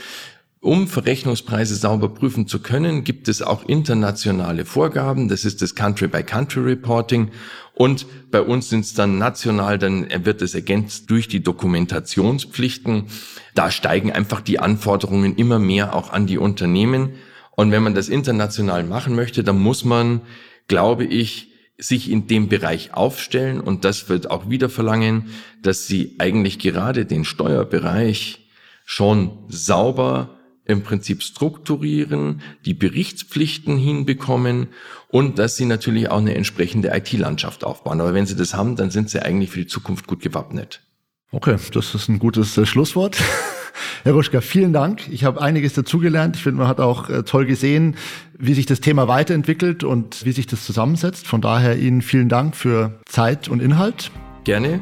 um 0.61 0.89
Verrechnungspreise 0.89 1.75
sauber 1.75 2.11
prüfen 2.11 2.47
zu 2.47 2.61
können, 2.61 3.03
gibt 3.03 3.29
es 3.29 3.41
auch 3.41 3.65
internationale 3.67 4.67
Vorgaben. 4.67 5.29
Das 5.29 5.47
ist 5.47 5.63
das 5.63 5.75
Country-by-Country-Reporting. 5.75 7.31
Und 7.75 8.07
bei 8.31 8.43
uns 8.43 8.69
sind 8.69 8.85
es 8.85 8.93
dann 8.93 9.17
national, 9.17 9.79
dann 9.79 10.07
wird 10.27 10.43
es 10.43 10.55
ergänzt 10.55 11.11
durch 11.11 11.29
die 11.29 11.43
Dokumentationspflichten. 11.43 13.07
Da 13.55 13.71
steigen 13.71 14.13
einfach 14.13 14.43
die 14.43 14.59
Anforderungen 14.59 15.35
immer 15.37 15.59
mehr 15.59 15.95
auch 15.95 16.13
an 16.13 16.27
die 16.27 16.37
Unternehmen. 16.37 17.13
Und 17.57 17.71
wenn 17.71 17.83
man 17.83 17.95
das 17.95 18.11
international 18.11 18.85
machen 18.85 19.17
möchte, 19.17 19.43
dann 19.43 19.59
muss 19.59 19.87
man, 19.87 20.21
glaube 20.69 21.07
ich, 21.07 21.53
sich 21.79 22.11
in 22.11 22.27
dem 22.27 22.51
Bereich 22.51 22.93
aufstellen. 22.93 23.63
Und 23.63 23.87
das 23.87 24.11
wird 24.11 24.31
auch 24.31 24.51
wieder 24.51 24.69
verlangen, 24.69 25.31
dass 25.63 25.87
sie 25.87 26.17
eigentlich 26.19 26.59
gerade 26.59 27.07
den 27.07 27.25
Steuerbereich 27.25 28.47
schon 28.85 29.39
sauber 29.49 30.37
im 30.71 30.83
Prinzip 30.83 31.23
strukturieren, 31.23 32.43
die 32.65 32.75
Berichtspflichten 32.75 33.77
hinbekommen 33.77 34.69
und 35.09 35.39
dass 35.39 35.57
sie 35.57 35.67
natürlich 35.67 36.11
auch 36.11 36.19
eine 36.19 36.35
entsprechende 36.35 36.89
IT-Landschaft 36.95 37.65
aufbauen. 37.65 38.01
Aber 38.01 38.15
wenn 38.15 38.27
sie 38.27 38.37
das 38.37 38.55
haben, 38.55 38.77
dann 38.77 38.91
sind 38.91 39.11
sie 39.11 39.21
eigentlich 39.23 39.51
für 39.51 39.61
die 39.61 39.67
Zukunft 39.67 40.07
gut 40.07 40.21
gewappnet. 40.21 40.83
Okay, 41.33 41.57
das 41.73 41.95
ist 41.95 42.09
ein 42.09 42.19
gutes 42.19 42.57
äh, 42.59 42.67
Schlusswort. 42.67 43.17
Herr 44.03 44.13
Ruschka, 44.13 44.41
vielen 44.41 44.73
Dank. 44.73 45.09
Ich 45.11 45.25
habe 45.25 45.41
einiges 45.41 45.75
dazugelernt. 45.75 46.37
Ich 46.37 46.43
finde, 46.43 46.59
man 46.59 46.69
hat 46.69 46.81
auch 46.81 47.09
äh, 47.09 47.23
toll 47.23 47.47
gesehen, 47.47 47.97
wie 48.37 48.55
sich 48.55 48.67
das 48.67 48.81
Thema 48.81 49.07
weiterentwickelt 49.07 49.85
und 49.85 50.25
wie 50.25 50.33
sich 50.33 50.47
das 50.47 50.65
zusammensetzt. 50.65 51.27
Von 51.27 51.41
daher 51.41 51.79
Ihnen 51.79 52.03
vielen 52.03 52.29
Dank 52.29 52.57
für 52.57 53.01
Zeit 53.07 53.49
und 53.49 53.63
Inhalt. 53.63 54.11
Gerne. 54.45 54.81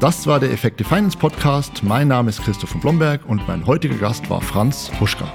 Das 0.00 0.28
war 0.28 0.38
der 0.38 0.52
Effekte 0.52 0.84
Finance 0.84 1.18
Podcast. 1.18 1.82
Mein 1.82 2.06
Name 2.06 2.30
ist 2.30 2.40
Christoph 2.44 2.70
von 2.70 2.80
Blomberg 2.80 3.22
und 3.26 3.48
mein 3.48 3.66
heutiger 3.66 3.96
Gast 3.96 4.30
war 4.30 4.40
Franz 4.40 4.92
Huschka. 5.00 5.26